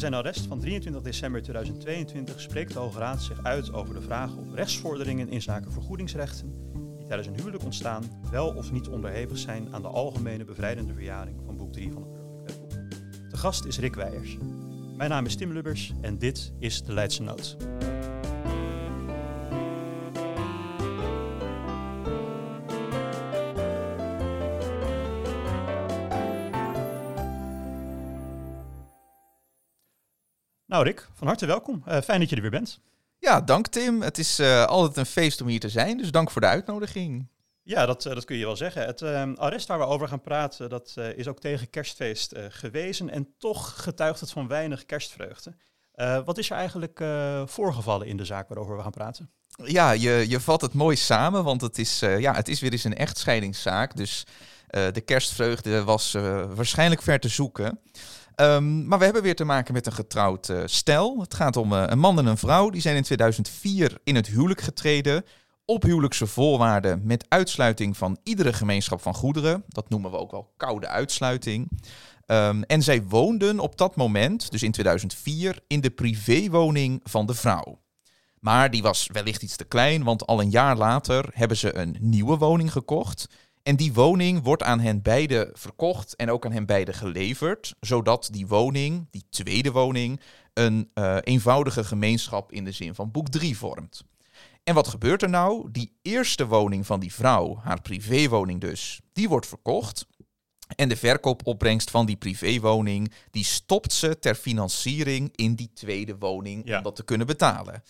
zijn 0.00 0.14
arrest 0.14 0.46
van 0.46 0.60
23 0.60 1.02
december 1.02 1.42
2022 1.42 2.40
spreekt 2.40 2.72
de 2.72 2.78
Hoge 2.78 2.98
Raad 2.98 3.22
zich 3.22 3.42
uit 3.42 3.72
over 3.72 3.94
de 3.94 4.00
vraag 4.00 4.36
of 4.36 4.54
rechtsvorderingen 4.54 5.28
in 5.28 5.42
zaken 5.42 5.72
vergoedingsrechten 5.72 6.52
die 6.98 7.06
tijdens 7.06 7.28
een 7.28 7.36
huwelijk 7.36 7.64
ontstaan 7.64 8.04
wel 8.30 8.48
of 8.48 8.72
niet 8.72 8.88
onderhevig 8.88 9.38
zijn 9.38 9.68
aan 9.70 9.82
de 9.82 9.88
algemene 9.88 10.44
bevrijdende 10.44 10.94
verjaring 10.94 11.36
van 11.44 11.56
boek 11.56 11.72
3 11.72 11.92
van 11.92 12.02
het 12.02 12.12
Burgerlijk 12.12 12.46
Wetboek. 12.46 13.30
De 13.30 13.36
gast 13.36 13.64
is 13.64 13.78
Rick 13.78 13.94
Weijers. 13.94 14.36
Mijn 14.96 15.10
naam 15.10 15.26
is 15.26 15.36
Tim 15.36 15.52
Lubbers 15.52 15.92
en 16.00 16.18
dit 16.18 16.52
is 16.58 16.82
de 16.82 16.92
Leidse 16.92 17.22
Noot. 17.22 17.56
Nou 30.70 30.84
Rick, 30.84 31.08
van 31.14 31.26
harte 31.26 31.46
welkom. 31.46 31.82
Uh, 31.88 32.00
fijn 32.00 32.20
dat 32.20 32.28
je 32.28 32.36
er 32.36 32.42
weer 32.42 32.50
bent. 32.50 32.80
Ja, 33.18 33.40
dank 33.40 33.66
Tim. 33.66 34.02
Het 34.02 34.18
is 34.18 34.40
uh, 34.40 34.64
altijd 34.64 34.96
een 34.96 35.12
feest 35.12 35.40
om 35.40 35.46
hier 35.46 35.60
te 35.60 35.68
zijn, 35.68 35.96
dus 35.96 36.10
dank 36.10 36.30
voor 36.30 36.40
de 36.40 36.46
uitnodiging. 36.46 37.26
Ja, 37.62 37.86
dat, 37.86 38.04
uh, 38.04 38.14
dat 38.14 38.24
kun 38.24 38.36
je 38.36 38.44
wel 38.44 38.56
zeggen. 38.56 38.86
Het 38.86 39.02
arrest 39.38 39.68
waar 39.68 39.78
we 39.78 39.84
over 39.84 40.08
gaan 40.08 40.20
praten, 40.20 40.68
dat 40.68 40.96
is 41.16 41.28
ook 41.28 41.40
tegen 41.40 41.70
kerstfeest 41.70 42.34
gewezen 42.48 43.10
en 43.10 43.28
toch 43.38 43.82
getuigt 43.82 44.20
het 44.20 44.30
van 44.30 44.48
weinig 44.48 44.86
kerstvreugde. 44.86 45.54
wat 46.24 46.38
is 46.38 46.50
er 46.50 46.56
eigenlijk 46.56 47.04
voorgevallen 47.44 48.06
in 48.06 48.16
de 48.16 48.24
zaak 48.24 48.48
waarover 48.48 48.76
we 48.76 48.82
gaan 48.82 48.90
praten? 48.90 49.30
Ja, 49.64 49.90
je, 49.90 50.24
je 50.28 50.40
vat 50.40 50.60
het 50.60 50.72
mooi 50.72 50.96
samen, 50.96 51.44
want 51.44 51.60
het 51.60 51.78
is, 51.78 51.98
ja, 51.98 52.34
het 52.34 52.48
is 52.48 52.60
weer 52.60 52.72
eens 52.72 52.84
een 52.84 52.96
echtscheidingszaak. 52.96 53.96
Dus 53.96 54.24
de 54.66 55.02
kerstvreugde 55.04 55.84
was 55.84 56.12
waarschijnlijk 56.54 57.02
ver 57.02 57.20
te 57.20 57.28
zoeken. 57.28 57.80
Um, 58.40 58.86
maar 58.86 58.98
we 58.98 59.04
hebben 59.04 59.22
weer 59.22 59.34
te 59.34 59.44
maken 59.44 59.74
met 59.74 59.86
een 59.86 59.92
getrouwd 59.92 60.48
uh, 60.48 60.62
stel. 60.64 61.20
Het 61.20 61.34
gaat 61.34 61.56
om 61.56 61.72
uh, 61.72 61.84
een 61.86 61.98
man 61.98 62.18
en 62.18 62.26
een 62.26 62.36
vrouw. 62.36 62.70
Die 62.70 62.80
zijn 62.80 62.96
in 62.96 63.02
2004 63.02 63.98
in 64.04 64.14
het 64.14 64.26
huwelijk 64.26 64.60
getreden. 64.60 65.24
Op 65.64 65.82
huwelijkse 65.82 66.26
voorwaarden 66.26 67.00
met 67.04 67.24
uitsluiting 67.28 67.96
van 67.96 68.18
iedere 68.22 68.52
gemeenschap 68.52 69.02
van 69.02 69.14
goederen. 69.14 69.64
Dat 69.68 69.88
noemen 69.88 70.10
we 70.10 70.16
ook 70.16 70.30
wel 70.30 70.52
koude 70.56 70.88
uitsluiting. 70.88 71.68
Um, 72.26 72.62
en 72.62 72.82
zij 72.82 73.02
woonden 73.02 73.58
op 73.58 73.78
dat 73.78 73.96
moment, 73.96 74.50
dus 74.50 74.62
in 74.62 74.72
2004, 74.72 75.58
in 75.66 75.80
de 75.80 75.90
privéwoning 75.90 77.00
van 77.02 77.26
de 77.26 77.34
vrouw. 77.34 77.80
Maar 78.38 78.70
die 78.70 78.82
was 78.82 79.08
wellicht 79.12 79.42
iets 79.42 79.56
te 79.56 79.64
klein, 79.64 80.04
want 80.04 80.26
al 80.26 80.40
een 80.40 80.50
jaar 80.50 80.76
later 80.76 81.28
hebben 81.32 81.56
ze 81.56 81.76
een 81.76 81.96
nieuwe 82.00 82.36
woning 82.36 82.72
gekocht. 82.72 83.28
En 83.62 83.76
die 83.76 83.92
woning 83.92 84.42
wordt 84.42 84.62
aan 84.62 84.80
hen 84.80 85.02
beiden 85.02 85.50
verkocht 85.52 86.16
en 86.16 86.30
ook 86.30 86.44
aan 86.44 86.52
hen 86.52 86.66
beiden 86.66 86.94
geleverd, 86.94 87.74
zodat 87.80 88.28
die 88.32 88.46
woning, 88.46 89.06
die 89.10 89.26
tweede 89.30 89.72
woning, 89.72 90.20
een 90.54 90.90
uh, 90.94 91.16
eenvoudige 91.20 91.84
gemeenschap 91.84 92.52
in 92.52 92.64
de 92.64 92.72
zin 92.72 92.94
van 92.94 93.10
boek 93.10 93.28
3 93.28 93.56
vormt. 93.56 94.04
En 94.64 94.74
wat 94.74 94.88
gebeurt 94.88 95.22
er 95.22 95.28
nou? 95.28 95.70
Die 95.70 95.98
eerste 96.02 96.46
woning 96.46 96.86
van 96.86 97.00
die 97.00 97.12
vrouw, 97.12 97.60
haar 97.62 97.80
privéwoning 97.80 98.60
dus, 98.60 99.00
die 99.12 99.28
wordt 99.28 99.46
verkocht. 99.46 100.06
En 100.76 100.88
de 100.88 100.96
verkoopopbrengst 100.96 101.90
van 101.90 102.06
die 102.06 102.16
privéwoning, 102.16 103.12
die 103.30 103.44
stopt 103.44 103.92
ze 103.92 104.18
ter 104.18 104.34
financiering 104.34 105.30
in 105.34 105.54
die 105.54 105.70
tweede 105.74 106.18
woning 106.18 106.62
ja. 106.68 106.76
om 106.76 106.82
dat 106.82 106.96
te 106.96 107.04
kunnen 107.04 107.26
betalen. 107.26 107.82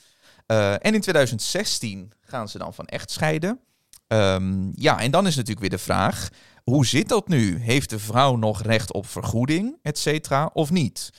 Uh, 0.47 0.73
en 0.73 0.95
in 0.95 1.01
2016 1.01 2.13
gaan 2.21 2.49
ze 2.49 2.59
dan 2.59 2.75
van 2.75 2.87
echt 2.87 3.11
scheiden. 3.11 3.61
Um, 4.13 4.73
ja, 4.75 5.01
en 5.01 5.11
dan 5.11 5.27
is 5.27 5.35
natuurlijk 5.35 5.61
weer 5.61 5.79
de 5.79 5.85
vraag: 5.85 6.29
hoe 6.65 6.87
zit 6.87 7.09
dat 7.09 7.29
nu? 7.29 7.59
Heeft 7.59 7.91
de 7.91 7.99
vrouw 7.99 8.37
nog 8.37 8.63
recht 8.63 8.93
op 8.93 9.07
vergoeding, 9.07 9.79
et 9.83 9.99
cetera, 9.99 10.51
of 10.53 10.71
niet? 10.71 11.11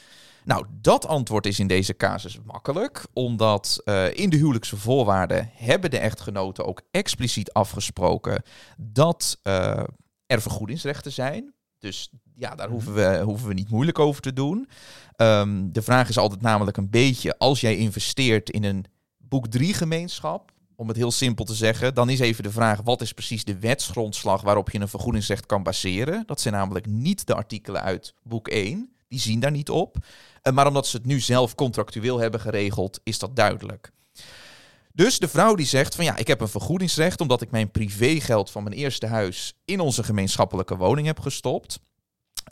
Nou, 0.44 0.66
dat 0.82 1.08
antwoord 1.08 1.46
is 1.46 1.60
in 1.60 1.68
deze 1.68 1.98
casus 1.98 2.40
makkelijk, 2.46 3.06
omdat 3.14 3.82
uh, 3.86 4.14
in 4.14 4.30
de 4.30 4.38
huwelijkse 4.38 4.78
voorwaarden 4.78 5.50
hebben 5.54 5.90
de 5.90 5.98
echtgenoten 5.98 6.66
ook 6.66 6.82
expliciet 6.92 7.54
afgesproken 7.54 8.44
dat 8.78 9.40
uh, 9.44 9.84
er 10.26 10.42
vergoedingsrechten 10.42 11.12
zijn. 11.12 11.54
Dus 11.80 12.10
ja, 12.36 12.56
daar 12.56 12.70
hoeven 12.70 12.94
we, 12.94 13.22
hoeven 13.24 13.48
we 13.48 13.54
niet 13.54 13.70
moeilijk 13.70 14.00
over 14.00 14.22
te 14.22 14.34
doen. 14.34 14.70
Um, 15.18 15.72
de 15.72 15.82
vraag 15.82 16.10
is 16.10 16.18
altijd 16.18 16.42
namelijk 16.42 16.78
een 16.78 16.90
beetje, 16.90 17.38
als 17.38 17.62
jij 17.62 17.76
investeert 17.78 18.50
in 18.50 18.64
een 18.64 18.86
boek 19.18 19.48
3 19.48 19.74
gemeenschap, 19.74 20.52
om 20.82 20.88
het 20.88 20.98
heel 20.98 21.12
simpel 21.12 21.46
te 21.46 21.54
zeggen, 21.54 21.94
dan 21.94 22.10
is 22.10 22.20
even 22.20 22.44
de 22.44 22.52
vraag: 22.52 22.82
wat 22.84 23.02
is 23.02 23.14
precies 23.14 23.44
de 23.44 23.60
wetsgrondslag 23.60 24.42
waarop 24.42 24.70
je 24.70 24.80
een 24.80 24.88
vergoedingsrecht 24.88 25.46
kan 25.46 25.64
baseren? 25.64 26.24
Dat 26.26 26.42
zijn 26.42 26.54
namelijk 26.54 26.86
niet 26.86 27.28
de 27.28 27.36
artikelen 27.36 27.82
uit 27.82 28.14
boek 28.24 28.48
1, 28.48 28.94
die 29.08 29.20
zien 29.20 29.40
daar 29.40 29.52
niet 29.52 29.70
op. 29.70 29.98
Eh, 30.42 30.54
maar 30.54 30.68
omdat 30.68 30.88
ze 30.88 30.98
het 30.98 31.06
nu 31.06 31.20
zelf 31.20 31.56
contractueel 31.56 32.20
hebben 32.20 32.40
geregeld, 32.40 33.00
is 33.04 33.20
dat 33.20 33.36
duidelijk. 33.36 33.92
Dus 34.94 35.20
de 35.20 35.28
vrouw 35.28 35.56
die 35.56 35.66
zegt 35.66 35.96
van 35.96 36.06
ja, 36.06 36.18
ik 36.18 36.28
heb 36.28 36.42
een 36.42 36.48
vergoedingsrecht 36.48 37.22
omdat 37.22 37.42
ik 37.42 37.52
mijn 37.52 37.72
privégeld 37.72 38.52
van 38.52 38.64
mijn 38.64 38.76
eerste 38.76 39.08
huis 39.08 39.54
in 39.66 39.80
onze 39.80 40.04
gemeenschappelijke 40.04 40.78
woning 40.78 41.08
heb 41.08 41.20
gestopt. 41.20 41.80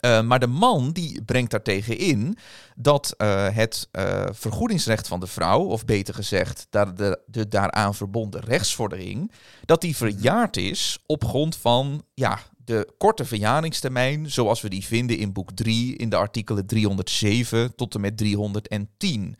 Uh, 0.00 0.22
maar 0.22 0.38
de 0.38 0.46
man 0.46 0.92
die 0.92 1.22
brengt 1.22 1.50
daartegen 1.50 1.98
in 1.98 2.36
dat 2.76 3.14
uh, 3.18 3.48
het 3.50 3.88
uh, 3.92 4.26
vergoedingsrecht 4.30 5.08
van 5.08 5.20
de 5.20 5.26
vrouw, 5.26 5.60
of 5.60 5.84
beter 5.84 6.14
gezegd, 6.14 6.66
de, 6.70 6.92
de, 6.94 7.20
de, 7.26 7.48
daaraan 7.48 7.94
verbonden 7.94 8.40
rechtsvordering, 8.40 9.32
dat 9.64 9.80
die 9.80 9.96
verjaard 9.96 10.56
is 10.56 10.98
op 11.06 11.24
grond 11.24 11.56
van 11.56 12.04
ja, 12.14 12.38
de 12.64 12.94
korte 12.98 13.24
verjaringstermijn 13.24 14.30
zoals 14.30 14.60
we 14.60 14.68
die 14.68 14.84
vinden 14.84 15.18
in 15.18 15.32
boek 15.32 15.50
3 15.52 15.96
in 15.96 16.08
de 16.08 16.16
artikelen 16.16 16.66
307 16.66 17.74
tot 17.74 17.94
en 17.94 18.00
met 18.00 18.16
310. 18.16 19.36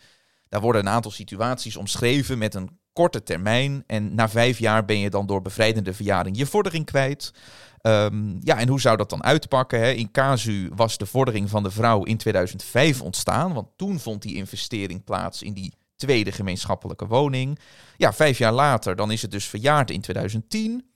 Daar 0.50 0.60
worden 0.60 0.86
een 0.86 0.92
aantal 0.92 1.10
situaties 1.10 1.76
omschreven 1.76 2.38
met 2.38 2.54
een 2.54 2.78
korte 2.92 3.22
termijn 3.22 3.84
en 3.86 4.14
na 4.14 4.28
vijf 4.28 4.58
jaar 4.58 4.84
ben 4.84 4.98
je 4.98 5.10
dan 5.10 5.26
door 5.26 5.42
bevrijdende 5.42 5.94
verjaring 5.94 6.36
je 6.36 6.46
vordering 6.46 6.84
kwijt. 6.84 7.32
Um, 7.82 8.38
ja, 8.40 8.58
en 8.58 8.68
hoe 8.68 8.80
zou 8.80 8.96
dat 8.96 9.10
dan 9.10 9.24
uitpakken? 9.24 9.80
Hè? 9.80 9.90
In 9.90 10.10
casu 10.10 10.70
was 10.74 10.98
de 10.98 11.06
vordering 11.06 11.50
van 11.50 11.62
de 11.62 11.70
vrouw 11.70 12.02
in 12.02 12.16
2005 12.16 13.02
ontstaan, 13.02 13.52
want 13.52 13.68
toen 13.76 13.98
vond 13.98 14.22
die 14.22 14.34
investering 14.34 15.04
plaats 15.04 15.42
in 15.42 15.52
die 15.52 15.72
tweede 15.96 16.32
gemeenschappelijke 16.32 17.06
woning. 17.06 17.58
Ja, 17.96 18.12
vijf 18.12 18.38
jaar 18.38 18.52
later, 18.52 18.96
dan 18.96 19.10
is 19.10 19.22
het 19.22 19.30
dus 19.30 19.44
verjaard 19.44 19.90
in 19.90 20.00
2010. 20.00 20.89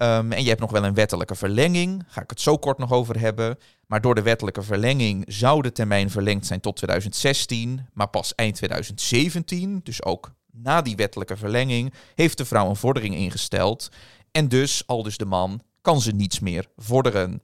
Um, 0.00 0.06
ehm, 0.06 0.32
en 0.32 0.42
je 0.42 0.48
hebt 0.48 0.60
nog 0.60 0.70
wel 0.70 0.84
een 0.84 0.94
wettelijke 0.94 1.34
verlenging, 1.34 2.04
ga 2.08 2.22
ik 2.22 2.30
het 2.30 2.40
zo 2.40 2.56
kort 2.56 2.78
nog 2.78 2.92
over 2.92 3.20
hebben. 3.20 3.58
Maar 3.86 4.00
door 4.00 4.14
de 4.14 4.22
wettelijke 4.22 4.62
verlenging 4.62 5.24
zou 5.26 5.62
de 5.62 5.72
termijn 5.72 6.10
verlengd 6.10 6.46
zijn 6.46 6.60
tot 6.60 6.76
2016, 6.76 7.86
maar 7.92 8.08
pas 8.08 8.34
eind 8.34 8.54
2017, 8.54 9.80
dus 9.82 10.04
ook 10.04 10.32
na 10.52 10.82
die 10.82 10.96
wettelijke 10.96 11.36
verlenging, 11.36 11.92
heeft 12.14 12.38
de 12.38 12.44
vrouw 12.44 12.68
een 12.68 12.76
vordering 12.76 13.14
ingesteld. 13.14 13.88
En 14.30 14.48
dus, 14.48 14.82
al 14.86 15.02
dus 15.02 15.16
de 15.16 15.24
man, 15.24 15.62
kan 15.80 16.00
ze 16.00 16.12
niets 16.12 16.40
meer 16.40 16.66
vorderen. 16.76 17.42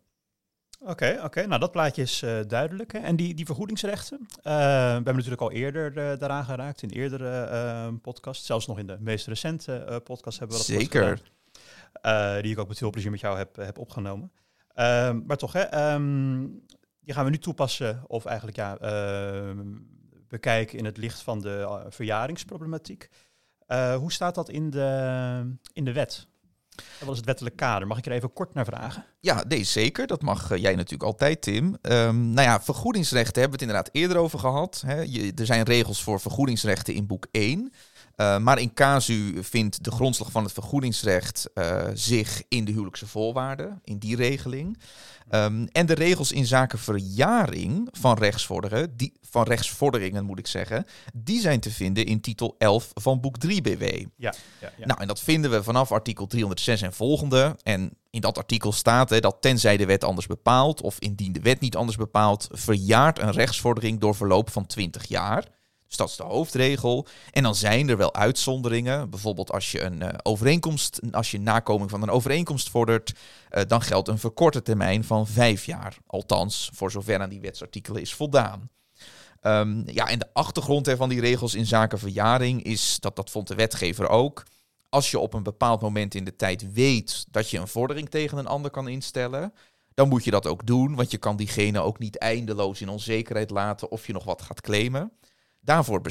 Oké, 0.81 1.21
oké. 1.25 1.47
nou 1.47 1.61
dat 1.61 1.73
plaatje 1.73 2.03
is 2.03 2.23
uh, 2.23 2.41
duidelijk. 2.47 2.93
Hè. 2.93 2.99
En 2.99 3.17
die, 3.17 3.35
die 3.35 3.47
vergoedingsrechten, 3.47 4.19
uh, 4.21 4.27
we 4.37 4.51
hebben 4.51 5.15
natuurlijk 5.15 5.43
al 5.43 5.53
eerder 5.53 5.97
uh, 5.97 6.19
daaraan 6.19 6.45
geraakt, 6.45 6.83
in 6.83 6.91
eerdere 6.91 7.93
podcast, 8.03 8.45
zelfs 8.45 8.67
nog 8.67 8.79
in 8.79 8.87
de 8.87 8.97
meest 9.01 9.27
recente 9.27 10.01
podcast 10.05 10.39
hebben 10.39 10.57
we 10.57 10.67
dat 10.67 10.81
Zeker. 10.81 11.21
Die 12.43 12.53
ik 12.53 12.59
ook 12.59 12.69
met 12.69 12.79
veel 12.79 12.91
plezier 12.91 13.11
met 13.11 13.21
jou 13.21 13.37
heb, 13.37 13.57
heb 13.57 13.79
opgenomen. 13.79 14.33
Ehm, 14.75 15.21
maar 15.27 15.37
toch, 15.37 15.53
hè, 15.53 15.93
um, 15.95 16.63
die 17.01 17.15
gaan 17.15 17.25
we 17.25 17.31
nu 17.31 17.39
toepassen, 17.39 18.03
of 18.07 18.25
eigenlijk 18.25 18.57
ja, 18.57 18.79
ehm, 18.79 19.67
bekijken 20.29 20.79
in 20.79 20.85
het 20.85 20.97
licht 20.97 21.23
van 21.23 21.41
de 21.41 21.85
verjaringsproblematiek. 21.89 23.09
hoe 23.99 24.13
staat 24.13 24.35
dat 24.35 24.49
in 24.49 24.71
de, 24.71 25.57
in 25.73 25.85
de 25.85 25.93
wet? 25.93 26.27
Wat 27.01 27.11
is 27.11 27.17
het 27.17 27.27
wettelijk 27.27 27.57
kader? 27.57 27.87
Mag 27.87 27.99
ik 27.99 28.07
er 28.07 28.13
even 28.13 28.33
kort 28.33 28.55
naar 28.55 28.65
vragen? 28.65 29.05
Ja, 29.21 29.45
nee, 29.49 29.65
zeker. 29.65 30.07
Dat 30.07 30.23
mag 30.23 30.51
eh, 30.51 30.59
jij 30.59 30.75
natuurlijk 30.75 31.03
altijd, 31.03 31.43
Tim. 31.43 31.77
Nou 31.83 32.41
ja, 32.41 32.61
vergoedingsrechten 32.61 33.41
hebben 33.41 33.59
we 33.59 33.65
het 33.65 33.75
inderdaad 33.75 33.89
eerder 33.93 34.17
over 34.17 34.39
gehad. 34.39 34.83
Hè. 34.87 35.03
Er 35.35 35.47
zijn 35.47 35.63
regels 35.63 36.03
voor 36.03 36.21
vergoedingsrechten 36.21 36.95
in 36.95 37.07
boek 37.07 37.27
1. 37.31 37.73
Uh, 38.17 38.39
maar 38.39 38.59
in 38.59 38.75
casu 38.75 39.45
vindt 39.45 39.85
de 39.85 39.91
grondslag 39.91 40.31
van 40.31 40.45
het 40.45 40.53
vergoedingsrecht 40.53 41.51
uh, 41.55 41.83
zich 41.95 42.43
in 42.49 42.65
de 42.65 42.71
huwelijkse 42.71 43.07
voorwaarden, 43.07 43.81
in 43.85 43.99
die 43.99 44.17
regeling. 44.17 44.79
Um, 45.31 45.69
en 45.73 45.87
de 45.87 45.95
regels 45.95 46.33
in 46.33 46.47
zaken 46.47 46.79
verjaring 46.79 47.89
van 47.93 48.19
rechtsvorderingen, 48.19 48.97
die, 48.97 49.13
van 49.23 49.43
rechtsvorderingen 49.43 50.25
moet 50.25 50.39
ik 50.39 50.47
zeggen, 50.47 50.87
die 51.15 51.41
zijn 51.41 51.61
te 51.61 51.71
vinden 51.71 52.07
in 52.07 52.21
titel 52.21 52.55
11 52.59 52.91
van 52.95 53.21
boek 53.21 53.39
3 53.39 53.63
BW. 53.63 53.83
Ja, 53.83 54.07
ja, 54.17 54.35
ja. 54.77 54.87
Nou, 54.87 55.01
en 55.01 55.07
dat 55.07 55.21
vinden 55.21 55.51
we 55.51 55.63
vanaf 55.63 55.93
artikel 55.93 56.27
306 56.27 56.83
en 56.83 56.93
volgende. 56.93 57.57
En 57.63 57.93
in 58.11 58.21
dat 58.21 58.39
artikel 58.39 58.73
staat 58.73 59.11
hè, 59.11 59.21
dat 59.21 59.37
tenzij 59.41 59.77
de 59.77 59.87
wet 59.87 60.05
anders 60.05 60.27
bepaalt, 60.27 60.81
of 60.81 60.99
indien 60.99 61.33
de 61.33 61.41
wet 61.41 61.61
niet 61.61 61.77
anders 61.77 61.97
bepaalt, 61.97 62.49
verjaart 62.53 63.19
een 63.19 63.33
rechtsvordering 63.33 64.01
door 64.01 64.15
verloop 64.15 64.51
van 64.51 64.67
20 64.67 65.05
jaar. 65.05 65.45
Dus 65.95 66.07
dat 66.07 66.13
is 66.13 66.27
de 66.27 66.35
hoofdregel. 66.35 67.07
En 67.31 67.43
dan 67.43 67.55
zijn 67.55 67.89
er 67.89 67.97
wel 67.97 68.15
uitzonderingen. 68.15 69.11
Bijvoorbeeld 69.11 69.53
als 69.53 69.73
je 69.73 69.83
een 69.83 70.03
uh, 70.03 70.09
overeenkomst, 70.23 71.01
als 71.11 71.31
je 71.31 71.41
nakoming 71.41 71.91
van 71.91 72.03
een 72.03 72.11
overeenkomst 72.11 72.71
vordert, 72.71 73.13
uh, 73.51 73.63
dan 73.67 73.83
geldt 73.83 74.09
een 74.09 74.19
verkorte 74.19 74.63
termijn 74.63 75.05
van 75.05 75.27
vijf 75.27 75.65
jaar. 75.65 75.97
Althans, 76.07 76.71
voor 76.75 76.91
zover 76.91 77.21
aan 77.21 77.29
die 77.29 77.41
wetsartikelen 77.41 78.01
is 78.01 78.15
voldaan. 78.15 78.71
Ehm, 79.41 79.83
ja, 79.87 80.09
en 80.09 80.19
de 80.19 80.29
achtergrond 80.33 80.91
van 80.97 81.09
die 81.09 81.21
regels 81.21 81.55
in 81.55 81.67
zaken 81.67 81.99
verjaring 81.99 82.63
is, 82.63 82.97
dat, 83.01 83.17
dat 83.17 83.31
vond 83.31 83.49
de 83.49 83.55
wetgever 83.55 84.09
ook, 84.09 84.43
als 84.89 85.11
je 85.11 85.19
op 85.19 85.35
een 85.35 85.43
bepaald 85.43 85.81
moment 85.81 86.15
in 86.15 86.25
de 86.25 86.37
tijd 86.37 86.73
weet 86.73 87.27
dat 87.31 87.51
je 87.51 87.59
een 87.59 87.69
vordering 87.69 88.11
tegen 88.11 88.39
een 88.39 88.47
ander 88.47 88.71
kan 88.71 88.89
instellen, 88.89 89.53
dan 89.95 90.09
moet 90.09 90.25
je 90.25 90.31
dat 90.31 90.47
ook 90.47 90.67
doen, 90.67 90.95
want 90.95 91.11
je 91.11 91.19
kan 91.19 91.37
diegene 91.37 91.81
ook 91.81 91.99
niet 91.99 92.19
eindeloos 92.19 92.81
in 92.81 92.89
onzekerheid 92.89 93.51
laten 93.51 93.91
of 93.91 94.07
je 94.07 94.13
nog 94.13 94.25
wat 94.25 94.43
gaat 94.43 94.61
claimen. 94.61 95.13
Daarvoor, 95.65 96.03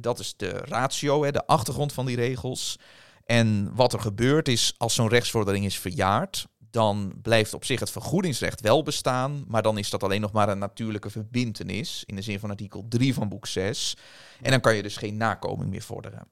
dat 0.00 0.18
is 0.18 0.34
de 0.36 0.50
ratio, 0.50 1.24
hè, 1.24 1.32
de 1.32 1.46
achtergrond 1.46 1.92
van 1.92 2.06
die 2.06 2.16
regels. 2.16 2.78
En 3.24 3.74
wat 3.74 3.92
er 3.92 4.00
gebeurt 4.00 4.48
is, 4.48 4.74
als 4.76 4.94
zo'n 4.94 5.08
rechtsvordering 5.08 5.64
is 5.64 5.78
verjaard, 5.78 6.46
dan 6.58 7.12
blijft 7.22 7.54
op 7.54 7.64
zich 7.64 7.80
het 7.80 7.90
vergoedingsrecht 7.90 8.60
wel 8.60 8.82
bestaan, 8.82 9.44
maar 9.46 9.62
dan 9.62 9.78
is 9.78 9.90
dat 9.90 10.02
alleen 10.02 10.20
nog 10.20 10.32
maar 10.32 10.48
een 10.48 10.58
natuurlijke 10.58 11.10
verbintenis, 11.10 12.02
in 12.06 12.16
de 12.16 12.22
zin 12.22 12.38
van 12.38 12.50
artikel 12.50 12.86
3 12.88 13.14
van 13.14 13.28
boek 13.28 13.46
6. 13.46 13.96
En 14.40 14.50
dan 14.50 14.60
kan 14.60 14.76
je 14.76 14.82
dus 14.82 14.96
geen 14.96 15.16
nakoming 15.16 15.70
meer 15.70 15.82
vorderen. 15.82 16.28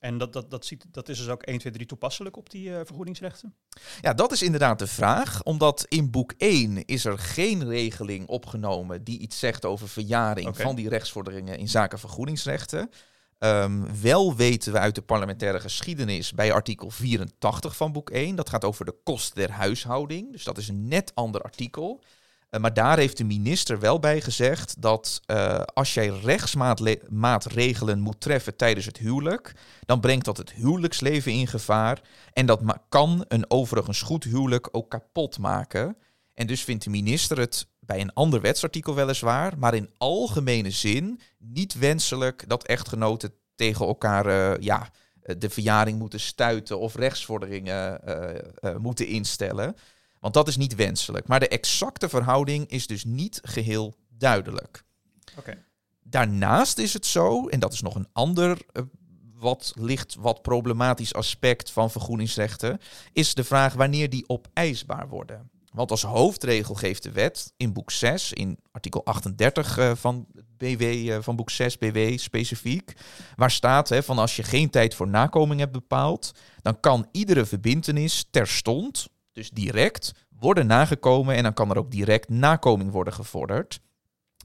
En 0.00 0.18
dat, 0.18 0.32
dat, 0.32 0.50
dat, 0.50 0.66
ziet, 0.66 0.84
dat 0.90 1.08
is 1.08 1.18
dus 1.18 1.28
ook 1.28 1.42
1, 1.42 1.58
2, 1.58 1.72
3 1.72 1.86
toepasselijk 1.86 2.36
op 2.36 2.50
die 2.50 2.68
uh, 2.68 2.80
vergoedingsrechten? 2.84 3.54
Ja, 4.00 4.14
dat 4.14 4.32
is 4.32 4.42
inderdaad 4.42 4.78
de 4.78 4.86
vraag. 4.86 5.42
Omdat 5.42 5.86
in 5.88 6.10
boek 6.10 6.34
1 6.36 6.84
is 6.84 7.04
er 7.04 7.18
geen 7.18 7.68
regeling 7.68 8.26
opgenomen 8.26 9.04
die 9.04 9.18
iets 9.18 9.38
zegt 9.38 9.64
over 9.64 9.88
verjaring 9.88 10.56
van 10.56 10.74
die 10.74 10.88
rechtsvorderingen 10.88 11.58
in 11.58 11.68
zaken 11.68 11.98
vergoedingsrechten. 11.98 12.90
Um, 13.38 14.00
wel 14.00 14.36
weten 14.36 14.72
we 14.72 14.78
uit 14.78 14.94
de 14.94 15.02
parlementaire 15.02 15.60
geschiedenis 15.60 16.32
bij 16.32 16.52
artikel 16.52 16.90
84 16.90 17.76
van 17.76 17.92
boek 17.92 18.10
1. 18.10 18.36
Dat 18.36 18.48
gaat 18.48 18.64
over 18.64 18.84
de 18.84 18.96
kost 19.04 19.34
der 19.34 19.50
huishouding. 19.50 20.32
Dus 20.32 20.44
dat 20.44 20.58
is 20.58 20.68
een 20.68 20.88
net 20.88 21.14
ander 21.14 21.42
artikel. 21.42 22.02
Uh, 22.50 22.60
maar 22.60 22.74
daar 22.74 22.98
heeft 22.98 23.16
de 23.16 23.24
minister 23.24 23.80
wel 23.80 23.98
bij 23.98 24.20
gezegd 24.20 24.82
dat 24.82 25.20
uh, 25.26 25.60
als 25.60 25.94
jij 25.94 26.08
rechtsmaatregelen 26.08 28.00
moet 28.00 28.20
treffen 28.20 28.56
tijdens 28.56 28.86
het 28.86 28.96
huwelijk, 28.96 29.54
dan 29.86 30.00
brengt 30.00 30.24
dat 30.24 30.36
het 30.36 30.52
huwelijksleven 30.52 31.32
in 31.32 31.46
gevaar. 31.46 32.00
En 32.32 32.46
dat 32.46 32.62
kan 32.88 33.24
een 33.28 33.50
overigens 33.50 34.02
goed 34.02 34.24
huwelijk 34.24 34.68
ook 34.72 34.90
kapot 34.90 35.38
maken. 35.38 35.96
En 36.34 36.46
dus 36.46 36.64
vindt 36.64 36.84
de 36.84 36.90
minister 36.90 37.38
het 37.38 37.66
bij 37.80 38.00
een 38.00 38.12
ander 38.12 38.40
wetsartikel 38.40 38.94
weliswaar, 38.94 39.58
maar 39.58 39.74
in 39.74 39.90
algemene 39.98 40.70
zin 40.70 41.20
niet 41.38 41.78
wenselijk 41.78 42.44
dat 42.48 42.64
echtgenoten 42.66 43.32
tegen 43.54 43.86
elkaar 43.86 44.26
uh, 44.26 44.52
ja, 44.60 44.90
de 45.38 45.50
verjaring 45.50 45.98
moeten 45.98 46.20
stuiten 46.20 46.78
of 46.78 46.94
rechtsvorderingen 46.94 48.00
moeten 48.78 49.06
instellen. 49.06 49.76
Want 50.20 50.34
dat 50.34 50.48
is 50.48 50.56
niet 50.56 50.74
wenselijk. 50.74 51.26
Maar 51.28 51.40
de 51.40 51.48
exacte 51.48 52.08
verhouding 52.08 52.68
is 52.68 52.86
dus 52.86 53.04
niet 53.04 53.40
geheel 53.42 53.94
duidelijk. 54.08 54.84
Okay. 55.38 55.64
Daarnaast 56.02 56.78
is 56.78 56.92
het 56.92 57.06
zo, 57.06 57.48
en 57.48 57.60
dat 57.60 57.72
is 57.72 57.80
nog 57.80 57.94
een 57.94 58.08
ander 58.12 58.58
wat 59.40 59.72
licht 59.74 60.14
wat 60.18 60.42
problematisch 60.42 61.14
aspect 61.14 61.70
van 61.70 61.90
vergoedingsrechten, 61.90 62.80
is 63.12 63.34
de 63.34 63.44
vraag 63.44 63.74
wanneer 63.74 64.10
die 64.10 64.28
opeisbaar 64.28 65.08
worden. 65.08 65.50
Want 65.72 65.90
als 65.90 66.02
hoofdregel 66.02 66.74
geeft 66.74 67.02
de 67.02 67.10
wet 67.10 67.52
in 67.56 67.72
boek 67.72 67.90
6, 67.90 68.32
in 68.32 68.58
artikel 68.70 69.04
38 69.04 69.78
uh, 69.78 69.92
van 69.94 70.26
BW, 70.56 70.82
uh, 70.82 71.16
van 71.20 71.36
boek 71.36 71.50
6 71.50 71.78
BW 71.78 72.18
specifiek, 72.18 72.92
waar 73.36 73.50
staat 73.50 73.88
hè, 73.88 74.02
van 74.02 74.18
als 74.18 74.36
je 74.36 74.42
geen 74.42 74.70
tijd 74.70 74.94
voor 74.94 75.08
nakoming 75.08 75.60
hebt 75.60 75.72
bepaald, 75.72 76.32
dan 76.62 76.80
kan 76.80 77.08
iedere 77.12 77.46
verbintenis 77.46 78.26
terstond, 78.30 79.08
dus 79.40 79.50
direct, 79.50 80.12
worden 80.38 80.66
nagekomen 80.66 81.34
en 81.34 81.42
dan 81.42 81.54
kan 81.54 81.70
er 81.70 81.78
ook 81.78 81.90
direct 81.90 82.28
nakoming 82.28 82.90
worden 82.90 83.12
gevorderd. 83.12 83.80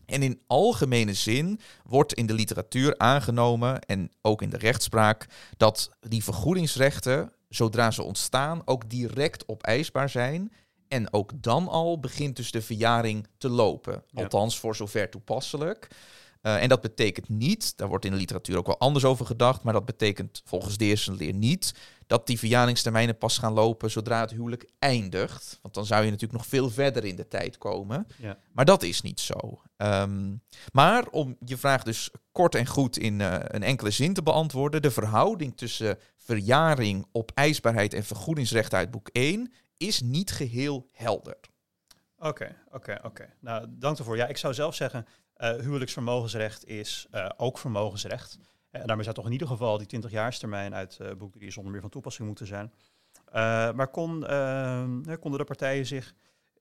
En 0.05 0.23
in 0.23 0.41
algemene 0.47 1.13
zin 1.13 1.59
wordt 1.83 2.13
in 2.13 2.25
de 2.25 2.33
literatuur 2.33 2.97
aangenomen 2.97 3.81
en 3.81 4.11
ook 4.21 4.41
in 4.41 4.49
de 4.49 4.57
rechtspraak 4.57 5.27
dat 5.57 5.89
die 5.99 6.23
vergoedingsrechten, 6.23 7.31
zodra 7.49 7.91
ze 7.91 8.03
ontstaan, 8.03 8.61
ook 8.65 8.89
direct 8.89 9.47
opeisbaar 9.47 10.09
zijn 10.09 10.51
en 10.87 11.13
ook 11.13 11.31
dan 11.35 11.67
al 11.67 11.99
begint 11.99 12.35
dus 12.35 12.51
de 12.51 12.61
verjaring 12.61 13.27
te 13.37 13.49
lopen. 13.49 14.03
Althans, 14.13 14.59
voor 14.59 14.75
zover 14.75 15.09
toepasselijk. 15.09 15.87
Uh, 16.45 16.61
en 16.61 16.69
dat 16.69 16.81
betekent 16.81 17.29
niet, 17.29 17.77
daar 17.77 17.87
wordt 17.87 18.05
in 18.05 18.11
de 18.11 18.17
literatuur 18.17 18.57
ook 18.57 18.65
wel 18.65 18.79
anders 18.79 19.05
over 19.05 19.25
gedacht, 19.25 19.63
maar 19.63 19.73
dat 19.73 19.85
betekent 19.85 20.41
volgens 20.45 20.77
de 20.77 20.85
eerste 20.85 21.13
leer 21.13 21.33
niet 21.33 21.73
dat 22.07 22.27
die 22.27 22.39
verjaringstermijnen 22.39 23.17
pas 23.17 23.37
gaan 23.37 23.53
lopen 23.53 23.91
zodra 23.91 24.21
het 24.21 24.31
huwelijk 24.31 24.69
eindigt. 24.79 25.59
Want 25.61 25.73
dan 25.73 25.85
zou 25.85 26.03
je 26.03 26.11
natuurlijk 26.11 26.39
nog 26.39 26.49
veel 26.49 26.69
verder 26.69 27.05
in 27.05 27.15
de 27.15 27.27
tijd 27.27 27.57
komen. 27.57 28.07
Ja. 28.17 28.37
Maar 28.51 28.65
dat 28.65 28.83
is 28.83 29.01
niet 29.01 29.19
zo. 29.19 29.61
Um, 29.77 30.41
maar 30.71 31.07
om 31.07 31.37
je 31.45 31.57
vraag 31.57 31.83
dus 31.83 32.09
kort 32.31 32.55
en 32.55 32.67
goed 32.67 32.97
in 32.97 33.19
uh, 33.19 33.35
een 33.41 33.63
enkele 33.63 33.91
zin 33.91 34.13
te 34.13 34.23
beantwoorden, 34.23 34.81
de 34.81 34.91
verhouding 34.91 35.57
tussen 35.57 35.97
verjaring, 36.17 37.05
opeisbaarheid 37.11 37.93
en 37.93 38.03
vergoedingsrecht 38.03 38.73
uit 38.73 38.91
boek 38.91 39.09
1 39.11 39.53
is 39.77 40.01
niet 40.01 40.31
geheel 40.31 40.89
helder. 40.91 41.37
Oké, 42.17 42.55
oké, 42.71 42.99
oké. 43.03 43.33
Nou, 43.39 43.65
dank 43.69 43.97
ervoor. 43.97 44.17
Ja, 44.17 44.27
ik 44.27 44.37
zou 44.37 44.53
zelf 44.53 44.75
zeggen, 44.75 45.05
huwelijksvermogensrecht 45.37 46.65
is 46.65 47.07
uh, 47.11 47.29
ook 47.37 47.57
vermogensrecht. 47.57 48.37
En 48.71 48.87
daarmee 48.87 49.03
zou 49.03 49.15
toch 49.15 49.25
in 49.25 49.31
ieder 49.31 49.47
geval 49.47 49.77
die 49.77 50.01
20-jaarstermijn 50.01 50.73
uit 50.73 50.99
boek 51.17 51.33
3 51.33 51.51
zonder 51.51 51.71
meer 51.71 51.81
van 51.81 51.89
toepassing 51.89 52.27
moeten 52.27 52.47
zijn. 52.47 52.73
maar 53.75 53.87
kon, 53.87 54.19
konden 55.19 55.39
de 55.39 55.43
partijen 55.45 55.85
zich 55.85 56.13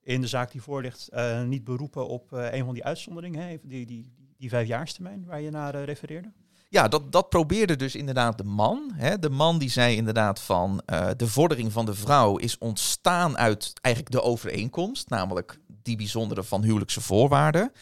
in 0.03 0.21
de 0.21 0.27
zaak 0.27 0.51
die 0.51 0.63
voor 0.63 0.83
ligt 0.83 1.11
niet 1.45 1.65
beroepen 1.65 2.09
op 2.09 2.33
een 2.33 2.65
van 2.65 2.75
die 2.75 2.85
uitzonderingen, 2.85 3.49
die, 3.49 3.87
die, 3.87 3.87
die, 3.87 4.35
die 4.39 4.49
vijfjaarstermijn 4.49 5.25
waar 5.25 5.41
je 5.41 5.51
naar 5.51 5.85
refereerde? 5.85 6.33
Ja, 6.75 6.89
dat, 6.89 7.13
dat 7.13 7.29
probeerde 7.29 7.77
dus 7.77 7.95
inderdaad 7.95 8.39
de 8.39 8.45
man. 8.45 8.93
Hè. 8.95 9.19
De 9.19 9.31
man 9.31 9.59
die 9.59 9.71
zei 9.71 9.97
inderdaad 9.97 10.41
van 10.41 10.83
uh, 10.87 11.09
de 11.17 11.29
vordering 11.29 11.73
van 11.73 11.87
de 11.87 11.95
vrouw 11.95 12.37
is 12.37 12.59
ontstaan 12.59 13.39
uit 13.39 13.73
eigenlijk 13.81 14.15
de 14.15 14.23
overeenkomst, 14.23 15.09
namelijk 15.09 15.59
die 15.83 15.97
bijzondere 15.97 16.45
van 16.45 16.63
huwelijkse 16.63 17.01
voorwaarden. 17.01 17.73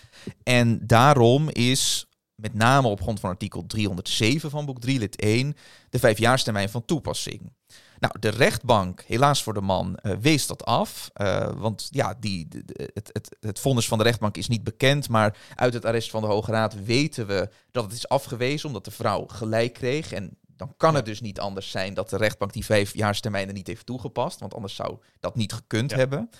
En 0.42 0.86
daarom 0.86 1.48
is 1.48 2.06
met 2.34 2.54
name 2.54 2.88
op 2.88 3.00
grond 3.00 3.20
van 3.20 3.30
artikel 3.30 3.66
307 3.66 4.50
van 4.50 4.66
boek 4.66 4.80
3 4.80 4.98
lid 4.98 5.16
1 5.16 5.56
de 5.90 5.98
vijfjaarstermijn 5.98 6.70
van 6.70 6.84
toepassing. 6.84 7.52
Nou, 8.02 8.14
de 8.20 8.28
rechtbank, 8.28 9.02
helaas 9.06 9.42
voor 9.42 9.54
de 9.54 9.60
man, 9.60 9.98
uh, 10.02 10.12
wees 10.20 10.46
dat 10.46 10.64
af. 10.64 11.10
Uh, 11.16 11.50
want 11.56 11.88
ja, 11.90 12.14
die, 12.20 12.48
het, 12.94 13.10
het, 13.12 13.36
het 13.40 13.58
vonnis 13.58 13.88
van 13.88 13.98
de 13.98 14.04
rechtbank 14.04 14.36
is 14.36 14.48
niet 14.48 14.64
bekend. 14.64 15.08
Maar 15.08 15.36
uit 15.54 15.74
het 15.74 15.84
arrest 15.84 16.10
van 16.10 16.22
de 16.22 16.28
Hoge 16.28 16.50
Raad 16.50 16.84
weten 16.84 17.26
we 17.26 17.48
dat 17.70 17.84
het 17.84 17.92
is 17.92 18.08
afgewezen. 18.08 18.68
Omdat 18.68 18.84
de 18.84 18.90
vrouw 18.90 19.26
gelijk 19.26 19.72
kreeg. 19.72 20.12
En 20.12 20.36
dan 20.56 20.74
kan 20.76 20.94
het 20.94 21.04
dus 21.04 21.20
niet 21.20 21.40
anders 21.40 21.70
zijn 21.70 21.94
dat 21.94 22.10
de 22.10 22.16
rechtbank 22.16 22.52
die 22.52 22.64
vijfjaarstermijnen 22.64 23.54
niet 23.54 23.66
heeft 23.66 23.86
toegepast. 23.86 24.40
Want 24.40 24.54
anders 24.54 24.74
zou 24.74 24.98
dat 25.20 25.36
niet 25.36 25.52
gekund 25.52 25.90
ja. 25.90 25.96
hebben. 25.96 26.30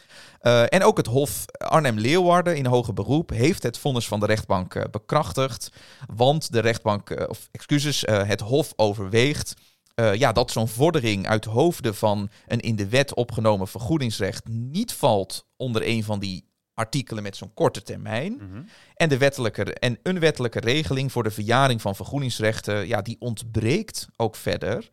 Uh, 0.43 0.73
en 0.73 0.85
ook 0.85 0.97
het 0.97 1.07
Hof 1.07 1.45
Arnhem-Leeuwarden 1.59 2.57
in 2.57 2.67
hoger 2.67 2.95
beroep 2.95 3.31
heeft 3.31 3.63
het 3.63 3.79
vonnis 3.79 4.09
van 4.09 4.21
de 4.21 4.27
rechtbank 4.27 4.75
uh, 4.75 4.85
bekrachtigd. 4.91 5.73
Want 6.15 6.53
de 6.53 6.61
rechtbank, 6.61 7.11
uh, 7.11 7.29
of 7.29 7.49
excuses, 7.51 8.01
het 8.07 8.41
Hof 8.41 8.73
overweegt 8.77 9.55
uh, 10.03 10.15
ja, 10.15 10.33
dat 10.33 10.51
zo'n 10.51 10.69
vordering 10.69 11.27
uit 11.27 11.45
hoofden 11.45 11.95
van 11.95 12.31
een 12.47 12.61
in 12.61 12.77
de 12.77 12.89
wet 12.89 13.15
opgenomen 13.15 13.69
vergoedingsrecht 13.69 14.49
niet 14.49 14.93
valt 14.93 15.47
onder 15.57 15.89
een 15.89 16.05
van 16.05 16.19
die 16.19 16.51
artikelen 16.75 17.23
met 17.23 17.37
zo'n 17.37 17.55
korte 17.55 17.83
termijn. 17.83 18.33
Mm 18.33 18.39
-hmm. 18.39 18.67
En 18.95 19.09
de 19.09 19.19
wettelijke 19.19 19.75
en 19.75 19.99
een 20.03 20.19
wettelijke 20.19 20.61
regeling 20.61 21.13
voor 21.13 21.23
de 21.23 21.31
verjaring 21.31 21.81
van 21.81 21.97
vergoedingsrechten, 21.97 22.87
ja, 22.87 23.03
die 23.03 23.17
ontbreekt 23.19 24.09
ook 24.17 24.37
verder. 24.37 24.89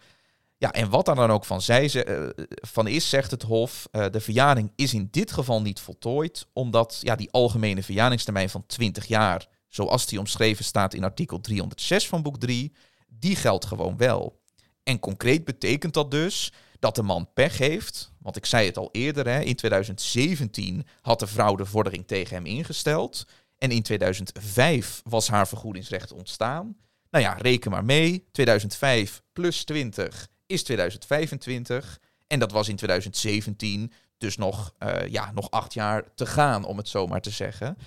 Ja, 0.58 0.72
en 0.72 0.90
wat 0.90 1.06
daar 1.06 1.16
dan 1.16 1.32
ook 1.32 1.46
van, 1.46 1.62
zij, 1.62 2.08
uh, 2.08 2.30
van 2.46 2.88
is, 2.88 3.10
zegt 3.10 3.32
het 3.32 3.44
Hof, 3.44 3.88
uh, 3.92 4.06
de 4.12 4.20
verjaring 4.20 4.72
is 4.76 4.94
in 4.94 5.08
dit 5.12 5.32
geval 5.32 5.62
niet 5.62 5.80
voltooid, 5.80 6.48
omdat 6.54 6.98
ja, 7.02 7.16
die 7.16 7.32
algemene 7.32 7.84
verjaringstermijn 7.84 8.50
van 8.50 8.66
20 8.66 9.06
jaar, 9.06 9.48
zoals 9.68 10.06
die 10.06 10.20
omschreven 10.20 10.66
staat 10.66 10.94
in 10.94 11.04
artikel 11.04 11.42
306 11.42 12.08
van 12.08 12.22
boek 12.22 12.40
3, 12.40 12.74
die 13.08 13.36
geldt 13.36 13.66
gewoon 13.66 13.98
wel. 13.98 14.39
En 14.84 15.00
concreet 15.00 15.46
betekent 15.46 15.94
dat 15.94 16.12
dus 16.12 16.52
dat 16.80 16.96
de 16.96 17.04
man 17.04 17.30
pech 17.34 17.58
heeft. 17.58 18.12
Want 18.18 18.36
ik 18.36 18.46
zei 18.46 18.66
het 18.66 18.78
al 18.78 18.90
eerder, 18.92 19.28
hè, 19.28 19.40
in 19.40 19.56
2017 19.56 20.88
had 21.02 21.20
de 21.20 21.28
vrouw 21.28 21.56
de 21.56 21.66
vordering 21.66 22.08
tegen 22.08 22.36
hem 22.36 22.46
ingesteld. 22.46 23.26
En 23.58 23.72
in 23.72 23.82
2005 23.82 25.02
was 25.04 25.28
haar 25.28 25.48
vergoedingsrecht 25.48 26.12
ontstaan. 26.12 26.76
Nou 27.12 27.24
ja, 27.24 27.34
reken 27.34 27.72
maar 27.72 27.86
mee. 27.86 28.28
2005 28.32 29.22
plus 29.34 29.64
20 29.64 30.28
is 30.46 30.64
2025. 30.64 32.00
En 32.28 32.40
dat 32.40 32.52
was 32.52 32.70
in 32.70 32.76
2017 32.76 33.94
dus 34.18 34.38
nog, 34.38 34.74
uh, 34.80 35.08
ja, 35.08 35.32
nog 35.32 35.52
acht 35.52 35.74
jaar 35.74 36.04
te 36.16 36.26
gaan, 36.26 36.66
om 36.66 36.78
het 36.78 36.88
zo 36.88 37.08
maar 37.08 37.22
te 37.22 37.30
zeggen. 37.30 37.78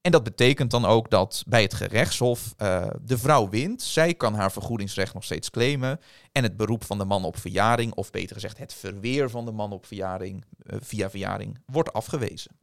En 0.00 0.10
dat 0.10 0.22
betekent 0.22 0.70
dan 0.70 0.84
ook 0.84 1.10
dat 1.10 1.44
bij 1.46 1.62
het 1.62 1.74
gerechtshof 1.74 2.54
uh, 2.58 2.90
de 3.02 3.18
vrouw 3.18 3.48
wint. 3.48 3.82
Zij 3.82 4.14
kan 4.14 4.34
haar 4.34 4.52
vergoedingsrecht 4.52 5.14
nog 5.14 5.24
steeds 5.24 5.50
claimen. 5.50 6.00
En 6.32 6.42
het 6.42 6.56
beroep 6.56 6.84
van 6.84 6.98
de 6.98 7.04
man 7.04 7.24
op 7.24 7.36
verjaring, 7.36 7.94
of 7.94 8.10
beter 8.10 8.34
gezegd 8.34 8.58
het 8.58 8.74
verweer 8.74 9.30
van 9.30 9.44
de 9.44 9.52
man 9.52 9.72
op 9.72 9.86
verjaring, 9.86 10.44
uh, 10.62 10.76
via 10.80 11.10
verjaring, 11.10 11.58
wordt 11.66 11.92
afgewezen. 11.92 12.58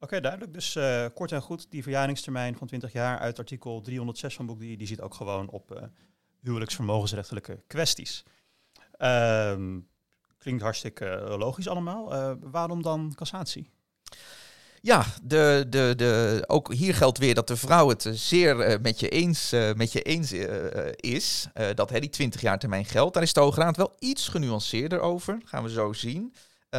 Oké, 0.00 0.20
duidelijk. 0.20 0.52
Dus 0.52 0.74
uh, 0.74 1.06
kort 1.14 1.32
en 1.32 1.42
goed, 1.42 1.70
die 1.70 1.82
verjaringstermijn 1.82 2.56
van 2.56 2.66
20 2.66 2.92
jaar 2.92 3.18
uit 3.18 3.38
artikel 3.38 3.80
306 3.80 4.34
van 4.34 4.46
boek 4.46 4.58
3, 4.58 4.76
die 4.76 4.86
ziet 4.86 5.00
ook 5.00 5.14
gewoon 5.14 5.48
op 5.48 5.90
huwelijksvermogensrechtelijke 6.40 7.62
kwesties. 7.66 8.24
Ehm, 8.92 9.78
klinkt 10.38 10.62
hartstikke 10.62 11.34
logisch 11.38 11.68
allemaal. 11.68 12.36
Waarom 12.40 12.82
dan 12.82 13.12
cassatie? 13.14 13.70
Ja, 14.82 15.04
de, 15.22 15.66
de, 15.68 15.92
de, 15.96 16.44
ook 16.46 16.74
hier 16.74 16.94
geldt 16.94 17.18
weer 17.18 17.34
dat 17.34 17.48
de 17.48 17.56
vrouw 17.56 17.88
het 17.88 18.08
zeer 18.12 18.70
uh, 18.70 18.78
met 18.82 19.00
je 19.00 19.08
eens, 19.08 19.52
uh, 19.52 19.72
met 19.72 19.92
je 19.92 20.02
eens 20.02 20.32
is. 20.96 21.46
dat 21.74 21.90
hè, 21.90 22.00
die 22.00 22.08
20 22.08 22.40
jaar 22.40 22.58
termijn 22.58 22.84
geldt. 22.84 23.14
Daar 23.14 23.22
is 23.22 23.32
de 23.32 23.40
Hoge 23.40 23.60
Raad 23.60 23.76
wel 23.76 23.92
iets 23.98 24.28
genuanceerder 24.28 25.00
over. 25.00 25.38
Gaan 25.44 25.62
we 25.62 25.70
zo 25.70 25.92
zien. 25.92 26.34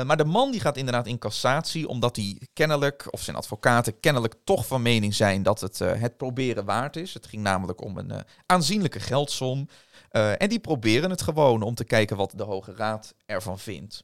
maar 0.05 0.17
de 0.17 0.25
man 0.25 0.51
die 0.51 0.59
gaat 0.59 0.77
inderdaad 0.77 1.07
in 1.07 1.17
cassatie, 1.17 1.87
omdat 1.87 2.15
hij 2.15 2.41
kennelijk, 2.53 3.07
of 3.09 3.21
zijn 3.21 3.37
advocaten 3.37 3.99
kennelijk 3.99 4.35
toch 4.43 4.67
van 4.67 4.81
mening 4.81 5.15
zijn 5.15 5.43
dat 5.43 5.61
het 5.61 5.79
het 5.79 6.17
proberen 6.17 6.65
waard 6.65 6.95
is. 6.95 7.13
Het 7.13 7.25
ging 7.25 7.43
namelijk 7.43 7.83
om 7.83 7.97
een 7.97 8.11
aanzienlijke 8.45 8.99
geldsom. 8.99 9.67
en 10.11 10.49
die 10.49 10.59
proberen 10.59 11.09
het 11.09 11.21
gewoon 11.21 11.61
om 11.61 11.75
te 11.75 11.83
kijken 11.83 12.17
wat 12.17 12.33
de 12.35 12.43
Hoge 12.43 12.73
Raad 12.75 13.13
ervan 13.25 13.59
vindt. 13.59 14.03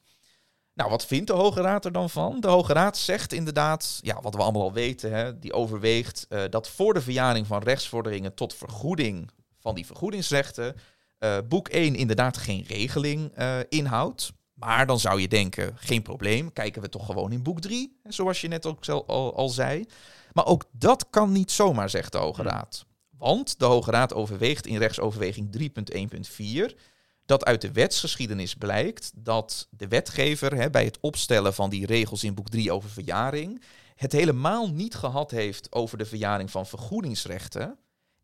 Nou, 0.78 0.90
wat 0.90 1.06
vindt 1.06 1.28
de 1.28 1.34
Hoge 1.34 1.62
Raad 1.62 1.86
er 1.86 1.92
dan 1.92 2.10
van? 2.10 2.40
De 2.40 2.48
Hoge 2.48 2.74
Raad 2.74 2.98
zegt 2.98 3.34
inderdaad, 3.34 4.00
ja, 4.02 4.22
wat 4.22 4.36
we 4.36 4.42
allemaal 4.42 4.62
al 4.62 4.74
weten, 4.74 5.12
hè, 5.12 5.40
die 5.40 5.54
overweegt 5.54 6.26
uh, 6.30 6.44
dat 6.50 6.70
voor 6.70 6.94
de 6.94 7.02
verjaring 7.02 7.48
van 7.48 7.64
rechtsvorderingen 7.64 8.34
tot 8.34 8.54
vergoeding 8.54 9.30
van 9.60 9.76
die 9.76 9.86
vergoedingsrechten, 9.86 10.76
uh, 11.20 11.38
boek 11.50 11.68
1 11.68 11.96
inderdaad 11.96 12.38
geen 12.38 12.64
regeling 12.68 13.40
uh, 13.40 13.58
inhoudt. 13.70 14.32
Maar 14.54 14.86
dan 14.86 15.00
zou 15.00 15.22
je 15.22 15.28
denken, 15.28 15.74
geen 15.76 16.02
probleem, 16.02 16.54
kijken 16.54 16.82
we 16.82 16.90
toch 16.90 17.06
gewoon 17.06 17.32
in 17.32 17.44
boek 17.44 17.60
3, 17.62 18.00
zoals 18.04 18.42
je 18.42 18.48
net 18.48 18.66
ook 18.66 18.88
al, 18.88 19.36
al 19.36 19.50
zei. 19.50 19.86
Maar 20.34 20.46
ook 20.46 20.64
dat 20.72 21.10
kan 21.10 21.32
niet 21.32 21.52
zomaar, 21.52 21.90
zegt 21.90 22.12
de 22.12 22.18
Hoge 22.18 22.42
hmm. 22.42 22.50
Raad. 22.50 22.86
Want 23.10 23.60
de 23.60 23.66
Hoge 23.66 23.92
Raad 23.92 24.14
overweegt 24.14 24.68
in 24.68 24.78
rechtsoverweging 24.78 25.72
3.1.4 26.70 26.76
dat 27.28 27.46
uit 27.46 27.62
de 27.62 27.72
wetsgeschiedenis 27.72 28.56
blijkt 28.56 29.12
dat 29.16 29.68
de 29.70 29.88
wetgever 29.88 30.56
hè, 30.56 30.70
bij 30.70 30.84
het 30.84 30.98
opstellen 31.02 31.54
van 31.54 31.70
die 31.70 31.86
regels 31.86 32.24
in 32.24 32.34
boek 32.34 32.50
3 32.50 32.72
over 32.72 32.90
verjaring 32.90 33.62
het 33.96 34.12
helemaal 34.12 34.70
niet 34.70 34.96
gehad 34.96 35.32
heeft 35.32 35.72
over 35.72 35.98
de 35.98 36.06
verjaring 36.06 36.52
van 36.52 36.66
vergoedingsrechten. 36.66 37.78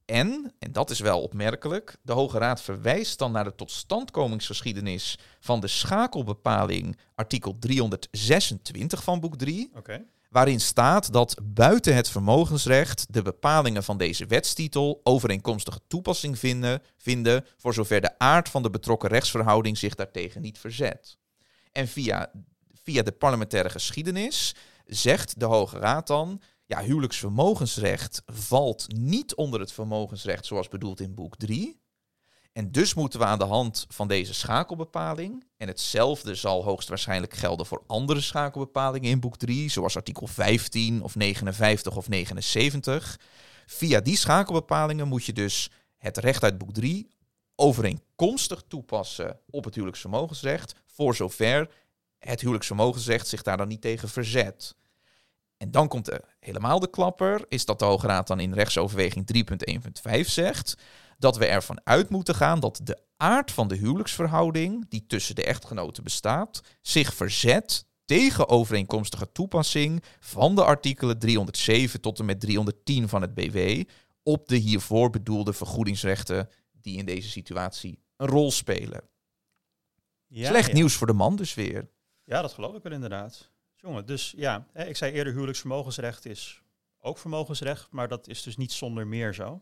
En, 0.05 0.53
en 0.59 0.71
dat 0.71 0.89
is 0.89 0.99
wel 0.99 1.21
opmerkelijk, 1.21 1.97
de 2.01 2.11
Hoge 2.11 2.37
Raad 2.37 2.61
verwijst 2.61 3.19
dan 3.19 3.31
naar 3.31 3.43
de 3.43 3.55
totstandkomingsgeschiedenis 3.55 5.19
van 5.39 5.59
de 5.59 5.67
schakelbepaling 5.67 6.97
artikel 7.15 7.59
326 7.59 9.03
van 9.03 9.19
boek 9.19 9.37
3. 9.37 9.71
Okay 9.75 10.05
waarin 10.33 10.61
staat 10.61 11.13
dat 11.13 11.35
buiten 11.43 11.95
het 11.95 12.09
vermogensrecht 12.09 13.05
de 13.09 13.21
bepalingen 13.21 13.83
van 13.83 13.97
deze 13.97 14.25
wetstitel 14.25 15.01
overeenkomstige 15.03 15.79
toepassing 15.87 16.39
vinden, 16.39 16.81
vinden 16.97 17.45
voor 17.57 17.73
zover 17.73 18.01
de 18.01 18.19
aard 18.19 18.49
van 18.49 18.63
de 18.63 18.69
betrokken 18.69 19.09
rechtsverhouding 19.09 19.77
zich 19.77 19.95
daartegen 19.95 20.41
niet 20.41 20.59
verzet. 20.59 21.17
En 21.71 21.87
via, 21.87 22.31
via 22.83 23.03
de 23.03 23.11
parlementaire 23.11 23.69
geschiedenis 23.69 24.55
zegt 24.85 25.39
de 25.39 25.45
Hoge 25.45 25.77
Raad 25.77 26.07
dan, 26.07 26.41
ja, 26.65 26.81
huwelijksvermogensrecht 26.81 28.21
valt 28.25 28.85
niet 28.87 29.35
onder 29.35 29.59
het 29.59 29.71
vermogensrecht 29.71 30.45
zoals 30.45 30.67
bedoeld 30.67 30.99
in 30.99 31.15
boek 31.15 31.35
3, 31.37 31.81
en 32.53 32.71
dus 32.71 32.93
moeten 32.93 33.19
we 33.19 33.25
aan 33.25 33.39
de 33.39 33.45
hand 33.45 33.85
van 33.89 34.07
deze 34.07 34.33
schakelbepaling, 34.33 35.45
en 35.57 35.67
hetzelfde 35.67 36.35
zal 36.35 36.63
hoogstwaarschijnlijk 36.63 37.33
gelden 37.33 37.65
voor 37.65 37.83
andere 37.87 38.21
schakelbepalingen 38.21 39.09
in 39.09 39.19
boek 39.19 39.37
3, 39.37 39.69
zoals 39.69 39.95
artikel 39.95 40.27
15 40.27 41.01
of 41.01 41.15
59 41.15 41.95
of 41.95 42.09
79. 42.09 43.19
Via 43.65 43.99
die 44.01 44.17
schakelbepalingen 44.17 45.07
moet 45.07 45.25
je 45.25 45.33
dus 45.33 45.69
het 45.97 46.17
recht 46.17 46.43
uit 46.43 46.57
boek 46.57 46.73
3 46.73 47.11
overeenkomstig 47.55 48.63
toepassen 48.67 49.39
op 49.49 49.63
het 49.63 49.73
huwelijksvermogensrecht, 49.73 50.75
voor 50.85 51.15
zover 51.15 51.69
het 52.19 52.39
huwelijksvermogensrecht 52.39 53.27
zich 53.27 53.41
daar 53.41 53.57
dan 53.57 53.67
niet 53.67 53.81
tegen 53.81 54.09
verzet. 54.09 54.75
En 55.57 55.71
dan 55.71 55.87
komt 55.87 56.09
er 56.09 56.21
helemaal 56.39 56.79
de 56.79 56.89
klapper, 56.89 57.45
is 57.47 57.65
dat 57.65 57.79
de 57.79 57.85
Hoge 57.85 58.07
Raad 58.07 58.27
dan 58.27 58.39
in 58.39 58.53
rechtsoverweging 58.53 59.45
3.1.5 60.13 60.19
zegt 60.21 60.75
dat 61.17 61.37
we 61.37 61.45
ervan 61.45 61.81
uit 61.83 62.09
moeten 62.09 62.35
gaan 62.35 62.59
dat 62.59 62.79
de 62.83 63.01
aard 63.17 63.51
van 63.51 63.67
de 63.67 63.75
huwelijksverhouding 63.75 64.85
die 64.89 65.05
tussen 65.07 65.35
de 65.35 65.43
echtgenoten 65.43 66.03
bestaat, 66.03 66.61
zich 66.81 67.13
verzet 67.13 67.85
tegen 68.05 68.49
overeenkomstige 68.49 69.31
toepassing 69.31 70.03
van 70.19 70.55
de 70.55 70.63
artikelen 70.63 71.19
307 71.19 72.01
tot 72.01 72.19
en 72.19 72.25
met 72.25 72.39
310 72.39 73.09
van 73.09 73.21
het 73.21 73.33
BW 73.33 73.83
op 74.23 74.47
de 74.47 74.55
hiervoor 74.55 75.09
bedoelde 75.09 75.53
vergoedingsrechten 75.53 76.49
die 76.71 76.97
in 76.97 77.05
deze 77.05 77.29
situatie 77.29 77.99
een 78.17 78.27
rol 78.27 78.51
spelen. 78.51 79.01
Ja, 80.27 80.47
Slecht 80.47 80.73
nieuws 80.73 80.93
voor 80.93 81.07
de 81.07 81.13
man 81.13 81.35
dus 81.35 81.53
weer. 81.53 81.89
Ja, 82.23 82.41
dat 82.41 82.53
geloof 82.53 82.75
ik 82.75 82.83
wel 82.83 82.91
inderdaad. 82.91 83.51
Jongen, 83.75 84.05
dus 84.05 84.33
ja, 84.37 84.67
ik 84.73 84.95
zei 84.95 85.11
eerder 85.11 85.33
huwelijksvermogensrecht 85.33 86.25
is 86.25 86.61
ook 86.99 87.17
vermogensrecht, 87.17 87.91
maar 87.91 88.07
dat 88.07 88.27
is 88.27 88.43
dus 88.43 88.57
niet 88.57 88.71
zonder 88.71 89.07
meer 89.07 89.33
zo. 89.33 89.61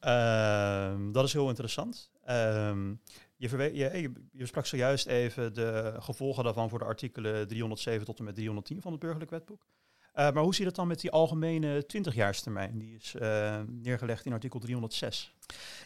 Ehm, 0.00 1.12
dat 1.12 1.24
is 1.24 1.32
heel 1.32 1.48
interessant. 1.48 2.10
Um, 2.28 3.00
je, 3.36 3.70
je, 3.74 4.12
je, 4.32 4.46
sprak 4.46 4.66
zojuist 4.66 5.06
even 5.06 5.54
de 5.54 5.94
gevolgen 5.98 6.44
daarvan 6.44 6.68
voor 6.68 6.78
de 6.78 6.84
artikelen 6.84 7.48
307 7.48 8.06
tot 8.06 8.18
en 8.18 8.24
met 8.24 8.34
310 8.34 8.82
van 8.82 8.90
het 8.90 9.00
burgerlijk 9.00 9.30
wetboek. 9.30 9.66
Uh, 10.14 10.30
maar 10.30 10.42
hoe 10.42 10.54
zit 10.54 10.66
het 10.66 10.74
dan 10.74 10.86
met 10.86 11.00
die 11.00 11.10
algemene 11.10 11.84
20-jaarstermijn? 11.86 12.78
Die 12.78 12.94
is 12.94 13.14
uh, 13.20 13.60
neergelegd 13.66 14.26
in 14.26 14.32
artikel 14.32 14.60
306. 14.60 15.34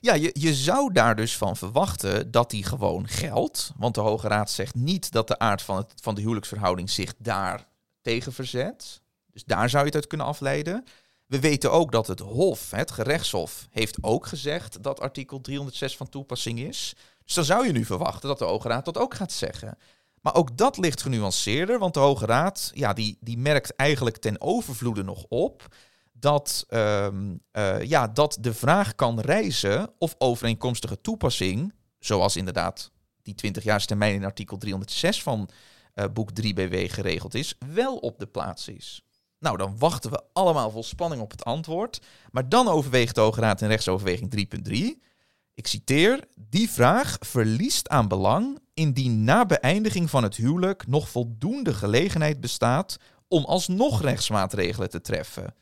Ja, 0.00 0.14
je, 0.14 0.30
je 0.32 0.54
zou 0.54 0.92
daar 0.92 1.16
dus 1.16 1.36
van 1.36 1.56
verwachten 1.56 2.30
dat 2.30 2.50
die 2.50 2.64
gewoon 2.64 3.08
geldt. 3.08 3.72
Want 3.76 3.94
de 3.94 4.00
Hoge 4.00 4.28
Raad 4.28 4.50
zegt 4.50 4.74
niet 4.74 5.12
dat 5.12 5.28
de 5.28 5.38
aard 5.38 5.62
van, 5.62 5.76
het, 5.76 5.92
van 6.02 6.14
de 6.14 6.20
huwelijksverhouding 6.20 6.90
zich 6.90 7.14
daar 7.18 7.66
tegen 8.02 8.32
verzet. 8.32 9.02
Dus 9.32 9.44
daar 9.44 9.68
zou 9.68 9.82
je 9.82 9.88
het 9.88 9.96
uit 9.96 10.06
kunnen 10.06 10.26
afleiden. 10.26 10.84
We 11.34 11.40
weten 11.40 11.72
ook 11.72 11.92
dat 11.92 12.06
het 12.06 12.20
Hof, 12.20 12.70
het 12.70 12.90
gerechtshof, 12.90 13.66
heeft 13.70 13.98
ook 14.00 14.26
gezegd 14.26 14.82
dat 14.82 15.00
artikel 15.00 15.40
306 15.40 15.96
van 15.96 16.08
toepassing 16.08 16.58
is. 16.58 16.94
Dus 17.24 17.34
dan 17.34 17.44
zou 17.44 17.66
je 17.66 17.72
nu 17.72 17.84
verwachten 17.84 18.28
dat 18.28 18.38
de 18.38 18.44
Hoge 18.44 18.68
Raad 18.68 18.84
dat 18.84 18.98
ook 18.98 19.14
gaat 19.14 19.32
zeggen. 19.32 19.78
Maar 20.20 20.34
ook 20.34 20.56
dat 20.56 20.76
ligt 20.76 21.02
genuanceerder, 21.02 21.78
want 21.78 21.94
de 21.94 22.00
Hoge 22.00 22.26
Raad 22.26 22.70
ja, 22.74 22.92
die, 22.92 23.16
die 23.20 23.38
merkt 23.38 23.76
eigenlijk 23.76 24.16
ten 24.16 24.40
overvloede 24.40 25.02
nog 25.02 25.24
op 25.28 25.74
dat, 26.12 26.66
um, 26.68 27.40
uh, 27.52 27.82
ja, 27.82 28.08
dat 28.08 28.38
de 28.40 28.54
vraag 28.54 28.94
kan 28.94 29.20
reizen 29.20 29.90
of 29.98 30.14
overeenkomstige 30.18 31.00
toepassing, 31.00 31.74
zoals 31.98 32.36
inderdaad 32.36 32.90
die 33.22 33.34
20 33.34 33.64
jaar 33.64 33.84
termijn 33.84 34.14
in 34.14 34.24
artikel 34.24 34.56
306 34.56 35.22
van 35.22 35.48
uh, 35.94 36.04
boek 36.12 36.30
3 36.30 36.54
BW 36.54 36.74
geregeld 36.92 37.34
is, 37.34 37.54
wel 37.72 37.96
op 37.96 38.18
de 38.18 38.26
plaats 38.26 38.68
is. 38.68 39.04
Nou, 39.38 39.56
dan 39.56 39.78
wachten 39.78 40.10
we 40.10 40.22
allemaal 40.32 40.70
vol 40.70 40.82
spanning 40.82 41.22
op 41.22 41.30
het 41.30 41.44
antwoord. 41.44 42.00
Maar 42.30 42.48
dan 42.48 42.68
overweegt 42.68 43.14
de 43.14 43.20
Hoge 43.20 43.40
Raad 43.40 43.60
in 43.60 43.68
rechtsoverweging 43.68 44.48
3.3. 44.68 44.76
Ik 45.54 45.66
citeer: 45.66 46.24
Die 46.34 46.70
vraag 46.70 47.16
verliest 47.20 47.88
aan 47.88 48.08
belang 48.08 48.58
indien 48.74 49.24
na 49.24 49.46
beëindiging 49.46 50.10
van 50.10 50.22
het 50.22 50.36
huwelijk 50.36 50.86
nog 50.86 51.08
voldoende 51.08 51.74
gelegenheid 51.74 52.40
bestaat 52.40 52.96
om 53.28 53.44
alsnog 53.44 54.02
rechtsmaatregelen 54.02 54.90
te 54.90 55.00
treffen. 55.00 55.54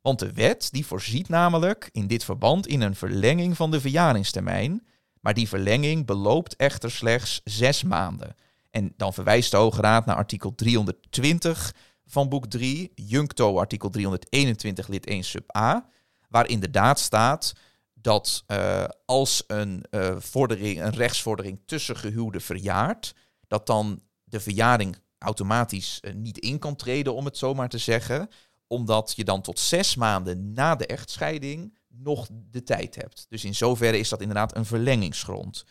Want 0.00 0.18
de 0.18 0.32
wet 0.32 0.68
die 0.72 0.86
voorziet 0.86 1.28
namelijk 1.28 1.88
in 1.92 2.06
dit 2.06 2.24
verband 2.24 2.66
in 2.66 2.80
een 2.80 2.94
verlenging 2.94 3.56
van 3.56 3.70
de 3.70 3.80
verjaringstermijn, 3.80 4.86
maar 5.20 5.34
die 5.34 5.48
verlenging 5.48 6.06
beloopt 6.06 6.56
echter 6.56 6.90
slechts 6.90 7.40
zes 7.44 7.82
maanden. 7.82 8.34
En 8.70 8.94
dan 8.96 9.12
verwijst 9.12 9.50
de 9.50 9.56
Hoge 9.56 9.80
Raad 9.80 10.06
naar 10.06 10.16
artikel 10.16 10.54
320 10.54 11.74
van 12.06 12.28
boek 12.28 12.46
3, 12.46 12.92
Juncto 12.94 13.58
artikel 13.58 13.90
321 13.90 14.88
lid 14.88 15.06
1 15.06 15.24
sub 15.24 15.56
a, 15.56 15.88
waar 16.28 16.48
inderdaad 16.48 17.00
staat 17.00 17.52
dat 17.94 18.44
uh, 18.48 18.84
als 19.04 19.44
een, 19.46 19.84
uh, 19.90 20.16
vordering, 20.18 20.82
een 20.82 20.94
rechtsvordering 20.94 21.60
tussen 21.66 21.96
gehuwden 21.96 22.40
verjaart, 22.40 23.14
dat 23.46 23.66
dan 23.66 24.02
de 24.24 24.40
verjaring 24.40 24.96
automatisch 25.18 26.00
uh, 26.02 26.14
niet 26.14 26.38
in 26.38 26.58
kan 26.58 26.76
treden, 26.76 27.14
om 27.14 27.24
het 27.24 27.38
zo 27.38 27.54
maar 27.54 27.68
te 27.68 27.78
zeggen, 27.78 28.28
omdat 28.66 29.12
je 29.16 29.24
dan 29.24 29.42
tot 29.42 29.58
zes 29.58 29.94
maanden 29.94 30.52
na 30.52 30.74
de 30.74 30.86
echtscheiding 30.86 31.78
nog 31.88 32.28
de 32.30 32.62
tijd 32.62 32.94
hebt. 32.94 33.26
Dus 33.28 33.44
in 33.44 33.54
zoverre 33.54 33.98
is 33.98 34.08
dat 34.08 34.20
inderdaad 34.20 34.56
een 34.56 34.64
verlengingsgrond. 34.64 35.64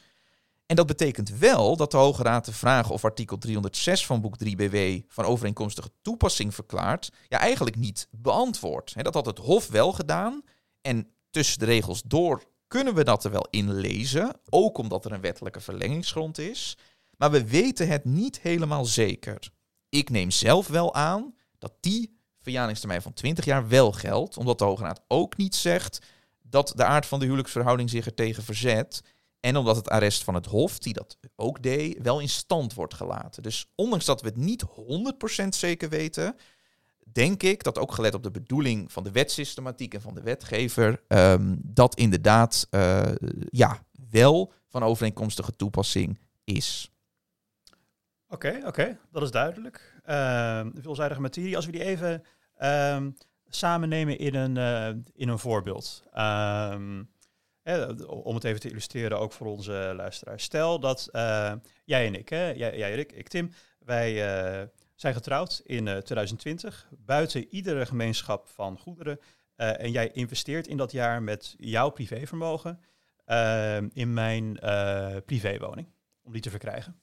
En 0.66 0.76
dat 0.76 0.88
betekent 0.88 1.38
wel 1.38 1.76
dat 1.76 1.92
de 1.92 1.98
Hoge 1.98 2.24
Raad 2.24 2.46
de 2.46 2.54
vraag 2.54 2.90
of 2.90 3.06
artikel 3.06 3.38
306 3.38 4.06
van 4.06 4.22
boek 4.22 4.38
3 4.38 4.56
BW 4.56 5.02
van 5.08 5.26
overeenkomstige 5.26 5.90
toepassing 6.02 6.54
verklaart, 6.54 7.12
ja 7.28 7.40
eigenlijk 7.40 7.76
niet 7.76 8.08
beantwoord. 8.12 8.94
dat 9.04 9.14
had 9.14 9.26
het 9.26 9.38
Hof 9.38 9.68
wel 9.68 9.92
gedaan 9.92 10.44
en 10.82 11.08
tussen 11.30 11.60
de 11.60 11.66
regels 11.66 12.02
door 12.02 12.44
kunnen 12.68 12.96
we 12.96 13.04
dat 13.04 13.24
er 13.24 13.32
wel 13.32 13.48
in 13.50 13.74
lezen, 13.74 14.32
ook 14.50 14.78
omdat 14.78 15.06
er 15.06 15.12
een 15.12 15.22
wettelijke 15.22 15.60
verlengingsgrond 15.60 16.38
is, 16.38 16.78
maar 17.18 17.32
we 17.32 17.48
weten 17.48 17.88
het 17.88 18.06
niet 18.06 18.40
helemaal 18.40 18.86
zeker. 18.86 19.50
Ik 19.90 20.10
neem 20.10 20.32
zelf 20.32 20.68
wel 20.68 20.94
aan 20.94 21.36
dat 21.58 21.74
die 21.80 22.18
verjaringstermijn 22.42 23.02
van 23.02 23.14
20 23.14 23.46
jaar 23.46 23.68
wel 23.68 23.92
geldt, 23.92 24.38
omdat 24.38 24.60
de 24.60 24.64
Hoge 24.64 24.84
Raad 24.84 25.02
ook 25.08 25.38
niet 25.38 25.56
zegt 25.56 26.00
dat 26.42 26.74
de 26.76 26.84
aard 26.84 27.06
van 27.06 27.20
de 27.20 27.26
huwelijksverhouding 27.26 27.90
zich 27.90 28.06
er 28.06 28.14
tegen 28.14 28.44
verzet. 28.44 29.02
En 29.44 29.58
omdat 29.58 29.76
het 29.76 29.90
arrest 29.90 30.24
van 30.24 30.34
het 30.34 30.46
Hof, 30.46 30.80
die 30.80 30.94
dat 30.94 31.18
ook 31.36 31.64
deed, 31.64 32.02
wel 32.02 32.20
in 32.20 32.30
stand 32.30 32.74
wordt 32.74 32.94
gelaten. 32.94 33.44
Dus 33.44 33.72
ondanks 33.76 34.06
dat 34.06 34.22
we 34.22 34.28
het 34.28 34.38
niet 34.38 34.66
100% 35.44 35.48
zeker 35.50 35.90
weten, 35.90 36.36
denk 37.12 37.44
ik 37.44 37.64
dat 37.64 37.78
ook 37.78 37.92
gelet 37.92 38.14
op 38.14 38.24
de 38.24 38.32
bedoeling 38.32 38.92
van 38.92 39.04
de 39.04 39.12
wetsystematiek 39.12 39.94
en 39.94 40.02
van 40.02 40.14
de 40.14 40.22
wetgever, 40.22 41.04
um, 41.08 41.60
dat 41.64 41.96
inderdaad 41.96 42.68
uh, 42.72 43.02
ja, 43.50 43.84
wel 44.10 44.54
van 44.68 44.84
overeenkomstige 44.84 45.56
toepassing 45.56 46.20
is. 46.44 46.92
Oké, 48.28 48.62
oké, 48.66 49.00
dat 49.12 49.24
is 49.24 49.32
duidelijk. 49.32 50.02
Uh, 50.06 50.66
veelzijdige 50.74 51.22
materie. 51.22 51.56
Als 51.56 51.66
we 51.66 51.72
die 51.72 51.84
even 51.84 52.24
uh, 52.62 52.98
samen 53.48 53.90
nemen 53.90 54.18
in 54.18 54.36
een, 54.36 54.56
uh, 54.56 55.02
in 55.14 55.30
een 55.30 55.40
voorbeeld. 55.40 56.04
Om 58.08 58.36
het 58.36 58.44
even 58.44 58.60
te 58.60 58.70
illustreren, 58.70 59.20
ook 59.20 59.32
voor 59.32 59.48
onze 59.48 59.94
luisteraars. 59.96 60.44
Stel 60.44 60.80
dat 60.80 61.10
uh, 61.12 61.54
jij 61.86 62.08
en 62.08 62.16
ik, 62.16 62.30
hè, 62.30 62.46
jij, 62.50 62.78
jij 62.78 62.92
en 62.92 63.00
ik, 63.00 63.28
Tim, 63.28 63.52
wij 63.80 64.12
uh, 64.14 64.68
zijn 64.96 65.14
getrouwd 65.14 65.62
in 65.66 65.84
2020, 65.86 66.88
buiten 66.98 67.48
iedere 67.50 67.86
gemeenschap 67.86 68.48
van 68.48 68.78
goederen. 68.80 69.20
en 69.56 69.92
jij 69.92 70.12
investeert 70.12 70.68
in 70.68 70.78
dat 70.78 70.92
jaar 70.92 71.22
met 71.22 71.56
jouw 71.58 71.90
privévermogen 71.90 72.80
in 73.94 74.14
mijn 74.14 74.60
privéwoning, 75.26 75.88
om 76.24 76.32
die 76.32 76.42
te 76.42 76.50
verkrijgen. 76.50 77.00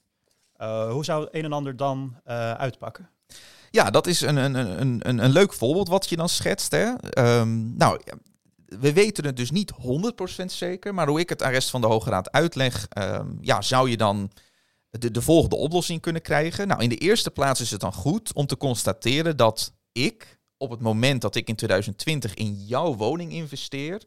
Hoe 0.90 1.04
zou 1.04 1.24
het 1.24 1.34
een 1.34 1.44
en 1.44 1.52
ander 1.52 1.76
dan 1.76 2.20
uitpakken? 2.56 3.10
Ja, 3.70 3.90
dat 3.90 4.06
is 4.06 4.20
een, 4.20 4.36
een, 4.36 4.54
een, 4.54 5.08
een, 5.08 5.18
een 5.24 5.30
leuk 5.30 5.52
voorbeeld 5.52 5.88
wat 5.88 6.08
je 6.08 6.16
dan 6.16 6.28
schetst. 6.28 6.70
Hè? 6.70 6.92
Um, 7.38 7.76
nou, 7.76 8.00
we 8.78 8.92
weten 8.92 9.24
het 9.24 9.36
dus 9.36 9.50
niet 9.50 9.72
100% 10.42 10.44
zeker, 10.44 10.94
maar 10.94 11.08
hoe 11.08 11.20
ik 11.20 11.28
het 11.28 11.42
arrest 11.42 11.70
van 11.70 11.80
de 11.80 11.86
Hoge 11.86 12.10
Raad 12.10 12.30
uitleg, 12.30 12.86
um, 12.98 13.38
ja, 13.40 13.62
zou 13.62 13.90
je 13.90 13.96
dan 13.96 14.30
de, 14.90 15.10
de 15.10 15.22
volgende 15.22 15.56
oplossing 15.56 16.00
kunnen 16.00 16.22
krijgen. 16.22 16.68
Nou, 16.68 16.82
in 16.82 16.88
de 16.88 16.96
eerste 16.96 17.30
plaats 17.30 17.60
is 17.60 17.70
het 17.70 17.80
dan 17.80 17.92
goed 17.92 18.32
om 18.32 18.46
te 18.46 18.56
constateren 18.56 19.36
dat 19.36 19.72
ik 19.92 20.38
op 20.56 20.70
het 20.70 20.80
moment 20.80 21.20
dat 21.20 21.34
ik 21.34 21.48
in 21.48 21.56
2020 21.56 22.34
in 22.34 22.54
jouw 22.54 22.94
woning 22.94 23.32
investeer, 23.32 24.02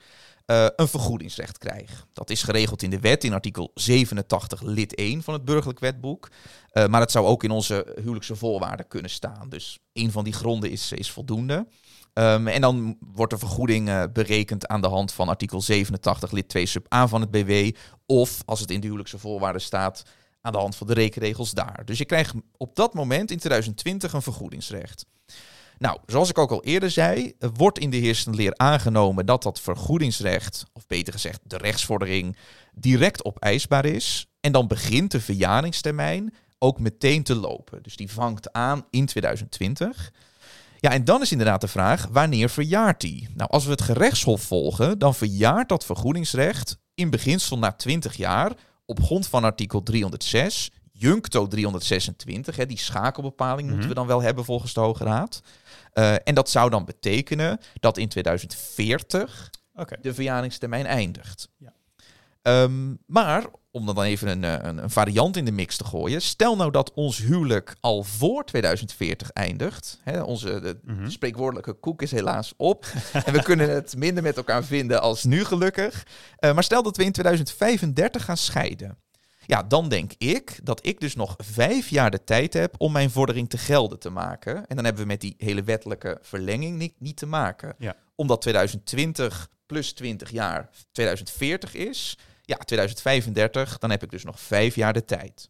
uh, 0.45 0.67
een 0.75 0.87
vergoedingsrecht 0.87 1.57
krijg. 1.57 2.07
Dat 2.13 2.29
is 2.29 2.43
geregeld 2.43 2.81
in 2.81 2.89
de 2.89 2.99
wet 2.99 3.23
in 3.23 3.33
artikel 3.33 3.71
87 3.73 4.61
lid 4.61 4.95
1 4.95 5.23
van 5.23 5.33
het 5.33 5.45
burgerlijk 5.45 5.79
wetboek. 5.79 6.31
Uh, 6.73 6.85
maar 6.85 7.01
het 7.01 7.11
zou 7.11 7.25
ook 7.25 7.43
in 7.43 7.51
onze 7.51 7.93
huwelijkse 7.95 8.35
voorwaarden 8.35 8.87
kunnen 8.87 9.11
staan. 9.11 9.49
Dus 9.49 9.79
een 9.93 10.11
van 10.11 10.23
die 10.23 10.33
gronden 10.33 10.71
is, 10.71 10.91
is 10.91 11.11
voldoende. 11.11 11.67
Um, 12.13 12.47
en 12.47 12.61
dan 12.61 12.97
wordt 13.13 13.31
de 13.31 13.39
vergoeding 13.39 13.89
uh, 13.89 14.03
berekend 14.13 14.67
aan 14.67 14.81
de 14.81 14.87
hand 14.87 15.13
van 15.13 15.29
artikel 15.29 15.61
87 15.61 16.31
lid 16.31 16.49
2 16.49 16.65
sub 16.65 16.93
A 16.93 17.07
van 17.07 17.21
het 17.21 17.31
BW. 17.31 17.75
Of 18.05 18.41
als 18.45 18.59
het 18.59 18.71
in 18.71 18.79
de 18.79 18.85
huwelijkse 18.85 19.17
voorwaarden 19.17 19.61
staat, 19.61 20.03
aan 20.41 20.51
de 20.51 20.57
hand 20.57 20.75
van 20.75 20.87
de 20.87 20.93
rekenregels 20.93 21.51
daar. 21.51 21.81
Dus 21.85 21.97
je 21.97 22.05
krijgt 22.05 22.33
op 22.57 22.75
dat 22.75 22.93
moment 22.93 23.31
in 23.31 23.37
2020 23.37 24.13
een 24.13 24.21
vergoedingsrecht. 24.21 25.05
Nou, 25.77 25.97
zoals 26.05 26.29
ik 26.29 26.37
ook 26.37 26.51
al 26.51 26.63
eerder 26.63 26.91
zei, 26.91 27.33
wordt 27.53 27.79
in 27.79 27.89
de 27.89 27.97
heersende 27.97 28.37
leer 28.37 28.53
aangenomen 28.55 29.25
dat 29.25 29.43
dat 29.43 29.61
vergoedingsrecht, 29.61 30.63
of 30.73 30.87
beter 30.87 31.13
gezegd 31.13 31.39
de 31.43 31.57
rechtsvordering, 31.57 32.37
direct 32.73 33.25
opeisbaar 33.25 33.85
is. 33.85 34.27
En 34.39 34.51
dan 34.51 34.67
begint 34.67 35.11
de 35.11 35.21
verjaringstermijn 35.21 36.33
ook 36.57 36.79
meteen 36.79 37.23
te 37.23 37.35
lopen. 37.35 37.83
Dus 37.83 37.95
die 37.95 38.11
vangt 38.11 38.51
aan 38.51 38.85
in 38.89 39.05
2020. 39.05 40.11
Ja, 40.83 40.91
en 40.91 41.05
dan 41.05 41.21
is 41.21 41.31
inderdaad 41.31 41.61
de 41.61 41.67
vraag, 41.67 42.07
wanneer 42.11 42.49
verjaart 42.49 43.01
die? 43.01 43.29
Nou, 43.33 43.49
als 43.49 43.65
we 43.65 43.71
het 43.71 43.81
gerechtshof 43.81 44.41
volgen, 44.41 44.99
dan 44.99 45.15
verjaart 45.15 45.69
dat 45.69 45.85
vergoedingsrecht 45.85 46.77
in 46.93 47.09
beginsel 47.09 47.57
na 47.57 47.71
20 47.71 48.15
jaar 48.15 48.51
op 48.85 49.03
grond 49.03 49.27
van 49.27 49.43
artikel 49.43 49.83
306, 49.83 50.71
Juncto 50.91 51.47
326, 51.47 52.55
hè, 52.55 52.65
die 52.65 52.77
schakelbepaling 52.77 53.67
moeten 53.67 53.79
mhm. 53.79 53.87
we 53.87 53.93
dan 53.99 54.07
wel 54.07 54.21
hebben 54.21 54.45
volgens 54.45 54.73
de 54.73 54.79
Hoge 54.79 55.03
Raad. 55.03 55.41
Uh, 55.93 56.13
en 56.23 56.35
dat 56.35 56.49
zou 56.49 56.69
dan 56.69 56.85
betekenen 56.85 57.59
dat 57.79 57.97
in 57.97 58.09
2040 58.09 59.49
okay. 59.73 59.97
de 60.01 60.13
verjaringstermijn 60.13 60.85
eindigt. 60.85 61.49
Ja. 61.57 61.73
Um, 62.63 62.97
maar 63.05 63.45
om 63.75 63.85
dan 63.85 64.01
even 64.01 64.27
een, 64.27 64.43
eh, 64.43 64.69
een, 64.69 64.77
een, 64.77 64.89
variant 64.89 65.37
in 65.37 65.45
de 65.45 65.51
mix 65.51 65.77
te 65.77 65.83
gooien. 65.83 66.21
Stel 66.21 66.55
nou 66.55 66.71
dat 66.71 66.93
ons 66.93 67.17
huwelijk 67.17 67.75
al 67.79 68.03
voor 68.03 68.45
2040 68.45 69.29
eindigt. 69.29 69.99
Hè, 70.03 70.21
onze 70.21 70.59
de 70.59 70.79
mm 70.83 70.97
-hmm. 70.97 71.09
spreekwoordelijke 71.09 71.73
koek 71.73 72.01
is 72.01 72.11
helaas 72.11 72.53
op. 72.57 72.85
en 73.25 73.33
we 73.33 73.43
kunnen 73.43 73.69
het 73.69 73.95
minder 73.97 74.23
met 74.23 74.37
elkaar 74.37 74.63
vinden 74.63 75.01
als 75.01 75.23
nu 75.23 75.43
gelukkig. 75.43 76.05
Uh, 76.39 76.53
maar 76.53 76.63
stel 76.63 76.83
dat 76.83 76.97
we 76.97 77.03
in 77.03 77.11
2035 77.11 78.25
gaan 78.25 78.37
scheiden. 78.37 78.97
Ja, 79.45 79.63
dan 79.63 79.89
denk 79.89 80.11
ik 80.17 80.59
dat 80.63 80.85
ik 80.85 80.99
dus 80.99 81.15
nog 81.15 81.35
vijf 81.37 81.89
jaar 81.89 82.11
de 82.11 82.23
tijd 82.23 82.53
heb 82.53 82.75
om 82.77 82.91
mijn 82.91 83.11
vordering 83.11 83.49
te 83.49 83.57
gelden 83.57 83.99
te 83.99 84.09
maken. 84.09 84.55
En 84.67 84.75
dan 84.75 84.85
hebben 84.85 85.01
we 85.01 85.07
met 85.07 85.21
die 85.21 85.35
hele 85.37 85.63
wettelijke 85.63 86.17
verlenging 86.21 86.77
niet, 86.77 86.93
niet 86.97 87.17
te 87.17 87.25
maken. 87.25 87.75
Ja. 87.77 87.95
Omdat 88.15 88.41
2020 88.41 89.49
plus 89.65 89.93
20 89.93 90.29
jaar 90.29 90.69
2040 90.91 91.73
is. 91.73 92.17
Ja, 92.45 92.57
2035, 92.57 93.77
dan 93.77 93.89
heb 93.89 94.03
ik 94.03 94.11
dus 94.11 94.23
nog 94.23 94.39
vijf 94.39 94.75
jaar 94.75 94.93
de 94.93 95.05
tijd. 95.05 95.49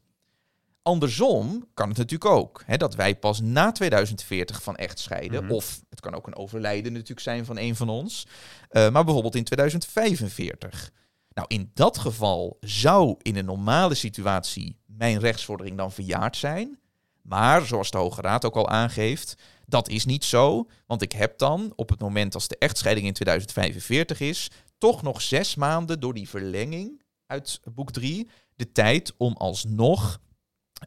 Andersom 0.82 1.68
kan 1.74 1.90
het 1.90 1.98
natuurlijk 1.98 2.32
ook. 2.32 2.64
Hè, 2.66 2.78
dat 2.78 2.96
wij 2.96 3.16
pas 3.16 3.42
na 3.42 3.72
2040 3.72 4.64
van 4.64 4.76
echt 4.76 5.00
scheiden. 5.00 5.44
Mhm. 5.44 5.54
Of 5.54 5.82
het 5.90 6.00
kan 6.00 6.16
ook 6.16 6.28
een 6.28 6.36
overlijden 6.36 6.94
natuurlijk 6.94 7.20
zijn 7.20 7.46
van 7.46 7.58
een 7.58 7.76
van 7.76 7.90
ons. 7.90 8.28
Uh, 8.72 8.90
maar 8.90 9.04
bijvoorbeeld 9.04 9.36
in 9.36 9.44
2045. 9.44 10.92
Nou, 11.34 11.48
in 11.48 11.72
dat 11.74 11.98
geval 11.98 12.58
zou 12.60 13.16
in 13.22 13.36
een 13.36 13.46
normale 13.46 13.94
situatie 13.94 14.78
mijn 14.86 15.20
rechtsvordering 15.20 15.78
dan 15.78 15.92
verjaard 15.92 16.38
zijn. 16.38 16.80
Maar 17.22 17.66
zoals 17.66 17.92
de 17.92 17.98
Hoge 17.98 18.22
Raad 18.22 18.46
ook 18.46 18.56
al 18.56 18.70
aangeeft, 18.70 19.36
dat 19.66 19.90
is 19.90 20.06
niet 20.06 20.24
zo. 20.24 20.68
Want 20.88 21.02
ik 21.02 21.12
heb 21.12 21.38
dan 21.38 21.74
op 21.76 21.90
het 21.90 22.00
moment 22.00 22.34
als 22.34 22.48
de 22.48 22.58
echtscheiding 22.58 23.08
in 23.08 23.14
2045 23.14 24.20
is, 24.20 24.52
toch 24.84 25.02
nog 25.02 25.22
zes 25.22 25.56
maanden 25.56 26.00
door 26.00 26.14
die 26.14 26.30
verlenging 26.30 27.02
uit 27.26 27.62
boek 27.74 27.92
3 27.92 28.30
de 28.56 28.72
tijd 28.72 29.14
om 29.18 29.34
alsnog 29.34 30.20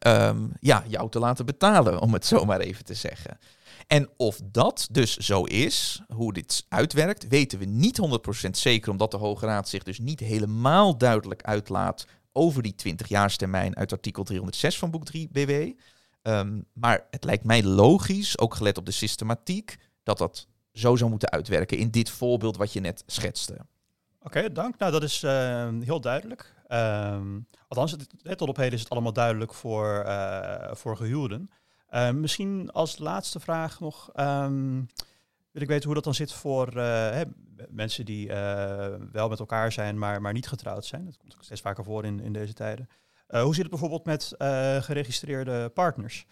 um, 0.07 0.53
ja, 0.61 0.85
jou 0.89 1.11
te 1.11 1.19
laten 1.19 1.47
betalen, 1.47 2.01
om 2.01 2.13
het 2.13 2.27
zo 2.33 2.45
maar 2.45 2.61
even 2.61 2.85
te 2.85 2.95
zeggen. 2.95 3.39
En 3.87 4.09
of 4.17 4.41
dat 4.45 4.89
dus 4.91 5.17
zo 5.17 5.45
is, 5.45 6.03
hoe 6.15 6.33
dit 6.33 6.67
uitwerkt, 6.69 7.29
weten 7.29 7.59
we 7.59 7.65
niet 7.65 8.01
100% 8.47 8.51
zeker, 8.51 8.91
omdat 8.91 9.11
de 9.11 9.17
Hoge 9.17 9.47
Raad 9.47 9.69
zich 9.69 9.83
dus 9.83 9.99
niet 9.99 10.21
helemaal 10.21 10.99
duidelijk 10.99 11.43
uitlaat 11.43 12.07
over 12.33 12.63
die 12.63 12.75
20-jaarstermijn 12.87 13.75
uit 13.75 13.93
artikel 13.93 14.25
306 14.25 14.79
van 14.79 14.91
boek 14.91 15.05
3 15.05 15.29
BW. 15.33 15.51
Um, 16.23 16.65
maar 16.73 17.07
het 17.11 17.25
lijkt 17.25 17.45
mij 17.45 17.63
logisch, 17.63 18.39
ook 18.39 18.55
gelet 18.55 18.79
op 18.79 18.87
de 18.87 18.93
systematiek, 18.93 19.77
dat 20.03 20.19
dat 20.19 20.47
zo 20.73 20.97
zou 20.97 21.11
moeten 21.11 21.31
uitwerken 21.31 21.79
in 21.79 21.91
dit 21.91 22.11
voorbeeld 22.11 22.57
wat 22.57 22.73
je 22.73 22.81
net 22.81 23.03
schetste. 23.07 23.67
Oké, 24.27 24.53
dank. 24.53 24.79
Nou, 24.79 24.93
dat 24.93 25.03
is 25.03 25.23
uh, 25.23 25.69
heel 25.81 26.01
duidelijk. 26.01 26.55
Um, 26.69 27.47
althans, 27.69 27.91
het, 27.91 28.39
tot 28.39 28.49
op 28.49 28.57
heden 28.57 28.73
is 28.73 28.81
het 28.81 28.91
allemaal 28.91 29.13
duidelijk 29.13 29.55
voor, 29.55 30.03
uh, 30.07 30.73
voor 30.73 30.97
gehuwden. 30.97 31.51
Uh, 31.91 32.11
misschien 32.11 32.71
als 32.73 32.99
laatste 32.99 33.41
vraag 33.41 33.81
nog. 33.81 34.11
Wil 35.51 35.63
ik 35.63 35.69
weten 35.69 35.85
hoe 35.85 35.95
dat 35.95 36.05
dan 36.05 36.15
zit 36.15 36.33
voor 36.33 36.81
hè, 36.81 37.23
mensen 37.69 38.05
die 38.05 38.29
wel 39.13 39.29
met 39.29 39.39
elkaar 39.39 39.73
zijn, 39.73 39.99
maar, 39.99 40.21
maar 40.21 40.33
niet 40.33 40.49
getrouwd 40.49 40.85
zijn. 40.85 41.05
Dat 41.05 41.17
komt 41.17 41.35
ook 41.35 41.43
steeds 41.43 41.61
vaker 41.61 41.85
voor 41.85 42.05
in, 42.05 42.21
in 42.21 42.33
deze 42.33 42.53
tijden. 42.53 42.89
hoe 43.29 43.55
zit 43.55 43.63
het 43.63 43.71
bijvoorbeeld 43.71 44.05
met 44.05 44.35
geregistreerde 44.85 45.69
partners? 45.69 46.27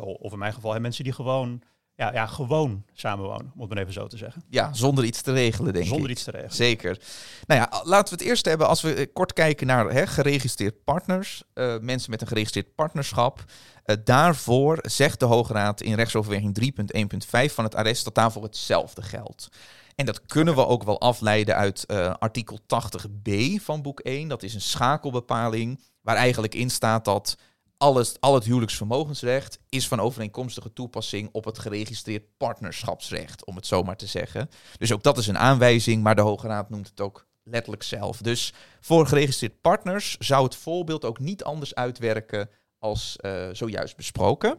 of 0.00 0.32
in 0.32 0.38
mijn 0.38 0.54
geval 0.54 0.72
hè, 0.72 0.80
mensen 0.80 1.04
die 1.04 1.12
gewoon 1.12 1.62
ja, 1.96 2.12
ja, 2.12 2.26
gewoon 2.26 2.84
samenwonen, 2.92 3.52
moet 3.54 3.68
men 3.68 3.78
even 3.78 3.92
zo 3.92 4.06
te 4.06 4.16
zeggen. 4.16 4.42
Ja, 4.48 4.72
zonder 4.72 5.04
iets 5.04 5.22
te 5.22 5.32
regelen, 5.32 5.72
denk 5.72 5.86
zonder 5.86 5.86
ik. 5.86 5.88
Zonder 5.88 6.10
iets 6.10 6.24
te 6.24 6.30
regelen. 6.30 6.54
Zeker. 6.54 6.98
Nou 7.46 7.60
ja, 7.60 7.82
laten 7.84 8.16
we 8.16 8.20
het 8.20 8.30
eerst 8.30 8.44
hebben, 8.44 8.68
als 8.68 8.80
we 8.82 9.10
kort 9.12 9.32
kijken 9.32 9.66
naar 9.66 9.90
hè, 9.90 10.06
geregistreerd 10.06 10.84
partners, 10.84 11.42
uh, 11.54 11.78
mensen 11.78 12.10
met 12.10 12.20
een 12.20 12.26
geregistreerd 12.26 12.74
partnerschap. 12.74 13.44
Uh, 13.86 13.96
daarvoor 14.04 14.78
zegt 14.82 15.20
de 15.20 15.26
Hoge 15.26 15.52
Raad 15.52 15.80
in 15.80 15.94
rechtsoverweging 15.94 16.74
3.1.5 17.46 17.54
van 17.54 17.64
het 17.64 17.74
arrest 17.74 18.04
dat 18.04 18.14
daarvoor 18.14 18.42
hetzelfde 18.42 19.02
geldt. 19.02 19.48
En 19.94 20.06
dat 20.06 20.26
kunnen 20.26 20.54
we 20.54 20.66
ook 20.66 20.82
wel 20.82 21.00
afleiden 21.00 21.56
uit 21.56 21.84
uh, 21.86 22.14
artikel 22.18 22.58
80b 22.60 23.32
van 23.56 23.82
boek 23.82 24.00
1. 24.00 24.28
Dat 24.28 24.42
is 24.42 24.54
een 24.54 24.60
schakelbepaling 24.60 25.80
waar 26.00 26.16
eigenlijk 26.16 26.54
in 26.54 26.70
staat 26.70 27.04
dat 27.04 27.36
alles, 27.84 28.20
al 28.20 28.34
het 28.34 28.44
huwelijksvermogensrecht 28.44 29.58
is 29.68 29.88
van 29.88 30.00
overeenkomstige 30.00 30.72
toepassing 30.72 31.28
op 31.32 31.44
het 31.44 31.58
geregistreerd 31.58 32.24
partnerschapsrecht, 32.36 33.44
om 33.44 33.56
het 33.56 33.66
zo 33.66 33.82
maar 33.82 33.96
te 33.96 34.06
zeggen. 34.06 34.48
Dus 34.78 34.92
ook 34.92 35.02
dat 35.02 35.18
is 35.18 35.26
een 35.26 35.38
aanwijzing, 35.38 36.02
maar 36.02 36.14
de 36.14 36.22
Hoge 36.22 36.46
Raad 36.46 36.70
noemt 36.70 36.88
het 36.88 37.00
ook 37.00 37.26
letterlijk 37.42 37.82
zelf. 37.82 38.18
Dus 38.18 38.52
voor 38.80 39.06
geregistreerd 39.06 39.60
partners 39.60 40.16
zou 40.18 40.44
het 40.44 40.54
voorbeeld 40.54 41.04
ook 41.04 41.18
niet 41.18 41.44
anders 41.44 41.74
uitwerken 41.74 42.48
als 42.78 43.16
uh, 43.20 43.48
zojuist 43.52 43.96
besproken. 43.96 44.58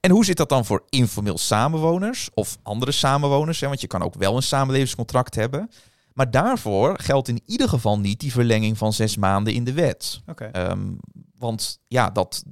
En 0.00 0.10
hoe 0.10 0.24
zit 0.24 0.36
dat 0.36 0.48
dan 0.48 0.64
voor 0.64 0.84
informeel 0.88 1.38
samenwoners 1.38 2.28
of 2.34 2.58
andere 2.62 2.92
samenwoners? 2.92 3.60
Hè? 3.60 3.68
Want 3.68 3.80
je 3.80 3.86
kan 3.86 4.02
ook 4.02 4.14
wel 4.14 4.36
een 4.36 4.42
samenlevingscontract 4.42 5.34
hebben. 5.34 5.70
Maar 6.12 6.30
daarvoor 6.30 6.98
geldt 7.00 7.28
in 7.28 7.42
ieder 7.46 7.68
geval 7.68 7.98
niet 7.98 8.20
die 8.20 8.32
verlenging 8.32 8.78
van 8.78 8.92
zes 8.92 9.16
maanden 9.16 9.52
in 9.54 9.64
de 9.64 9.72
wet. 9.72 10.20
Oké. 10.26 10.44
Ehm, 10.44 10.92
want 11.38 11.80
ja, 11.88 12.10
dat, 12.10 12.44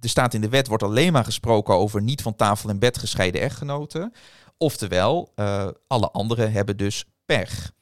er 0.00 0.08
staat 0.08 0.34
in 0.34 0.40
de 0.40 0.48
wet, 0.48 0.66
wordt 0.66 0.82
alleen 0.82 1.12
maar 1.12 1.24
gesproken 1.24 1.74
over 1.74 2.02
niet 2.02 2.22
van 2.22 2.36
tafel 2.36 2.70
en 2.70 2.78
bed 2.78 2.98
gescheiden 2.98 3.40
echtgenoten. 3.40 4.12
Oftewel, 4.58 5.32
eh, 5.34 5.68
alle 5.86 6.10
anderen 6.10 6.52
hebben 6.52 6.76
dus 6.76 7.04
pech. 7.24 7.72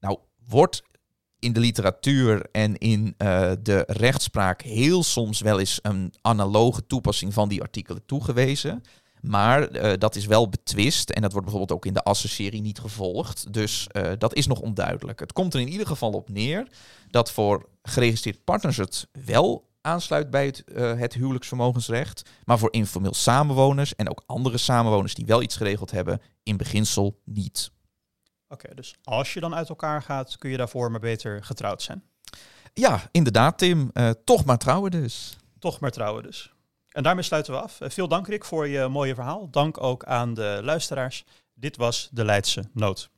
Nou, 0.00 0.18
wordt 0.48 0.82
in 1.38 1.52
de 1.52 1.60
literatuur 1.60 2.46
en 2.52 2.78
in 2.78 3.14
eh, 3.16 3.52
de 3.62 3.84
rechtspraak 3.86 4.62
heel 4.62 5.02
soms 5.02 5.40
wel 5.40 5.58
eens 5.58 5.78
een 5.82 6.14
analoge 6.20 6.86
toepassing 6.86 7.34
van 7.34 7.48
die 7.48 7.62
artikelen 7.62 8.06
toegewezen. 8.06 8.82
Maar 9.20 9.62
eh, 9.62 9.98
dat 9.98 10.16
is 10.16 10.26
wel 10.26 10.48
betwist 10.48 11.10
en 11.10 11.22
dat 11.22 11.32
wordt 11.32 11.46
bijvoorbeeld 11.46 11.78
ook 11.78 11.86
in 11.86 11.94
de 11.94 12.02
Assen-serie 12.02 12.60
niet 12.60 12.78
gevolgd. 12.78 13.52
Dus 13.52 13.86
dat 14.18 14.34
is 14.34 14.46
nog 14.46 14.60
onduidelijk. 14.60 15.20
Het 15.20 15.32
komt 15.32 15.54
er 15.54 15.60
in 15.60 15.68
ieder 15.68 15.86
geval 15.86 16.10
op 16.10 16.28
neer 16.28 16.68
dat 17.10 17.30
voor 17.30 17.68
geregistreerd 17.82 18.44
partners 18.44 18.76
het 18.76 19.08
wel 19.24 19.68
aansluit 19.80 20.30
bij 20.30 20.46
het, 20.46 20.64
uh, 20.66 20.98
het 20.98 21.14
huwelijksvermogensrecht. 21.14 22.30
Maar 22.44 22.58
voor 22.58 22.72
informeel 22.72 23.14
samenwoners 23.14 23.96
en 23.96 24.10
ook 24.10 24.22
andere 24.26 24.58
samenwoners 24.58 25.14
die 25.14 25.26
wel 25.26 25.42
iets 25.42 25.56
geregeld 25.56 25.90
hebben, 25.90 26.20
in 26.42 26.56
beginsel 26.56 27.20
niet. 27.24 27.70
Oké, 28.48 28.74
dus 28.74 28.94
als 29.04 29.34
je 29.34 29.40
dan 29.40 29.54
uit 29.54 29.68
elkaar 29.68 30.02
gaat, 30.02 30.38
kun 30.38 30.50
je 30.50 30.56
daarvoor 30.56 30.90
maar 30.90 31.00
beter 31.00 31.44
getrouwd 31.44 31.82
zijn. 31.82 32.02
Ja, 32.74 33.08
inderdaad, 33.10 33.58
Tim. 33.58 33.90
Uh, 33.94 34.10
toch 34.24 34.44
maar 34.44 34.58
trouwen 34.58 34.90
dus. 34.90 35.36
Toch 35.58 35.80
maar 35.80 35.90
trouwen 35.90 36.22
dus. 36.22 36.52
En 36.88 37.02
daarmee 37.02 37.24
sluiten 37.24 37.52
we 37.52 37.60
af. 37.60 37.80
Uh, 37.80 37.88
veel 37.88 38.08
dank, 38.08 38.26
Rick, 38.26 38.44
voor 38.44 38.68
je 38.68 38.88
mooie 38.88 39.14
verhaal. 39.14 39.50
Dank 39.50 39.82
ook 39.82 40.04
aan 40.04 40.34
de 40.34 40.60
luisteraars. 40.62 41.24
Dit 41.54 41.76
was 41.76 42.08
de 42.12 42.24
Leidse 42.24 42.64
Nood. 42.72 43.10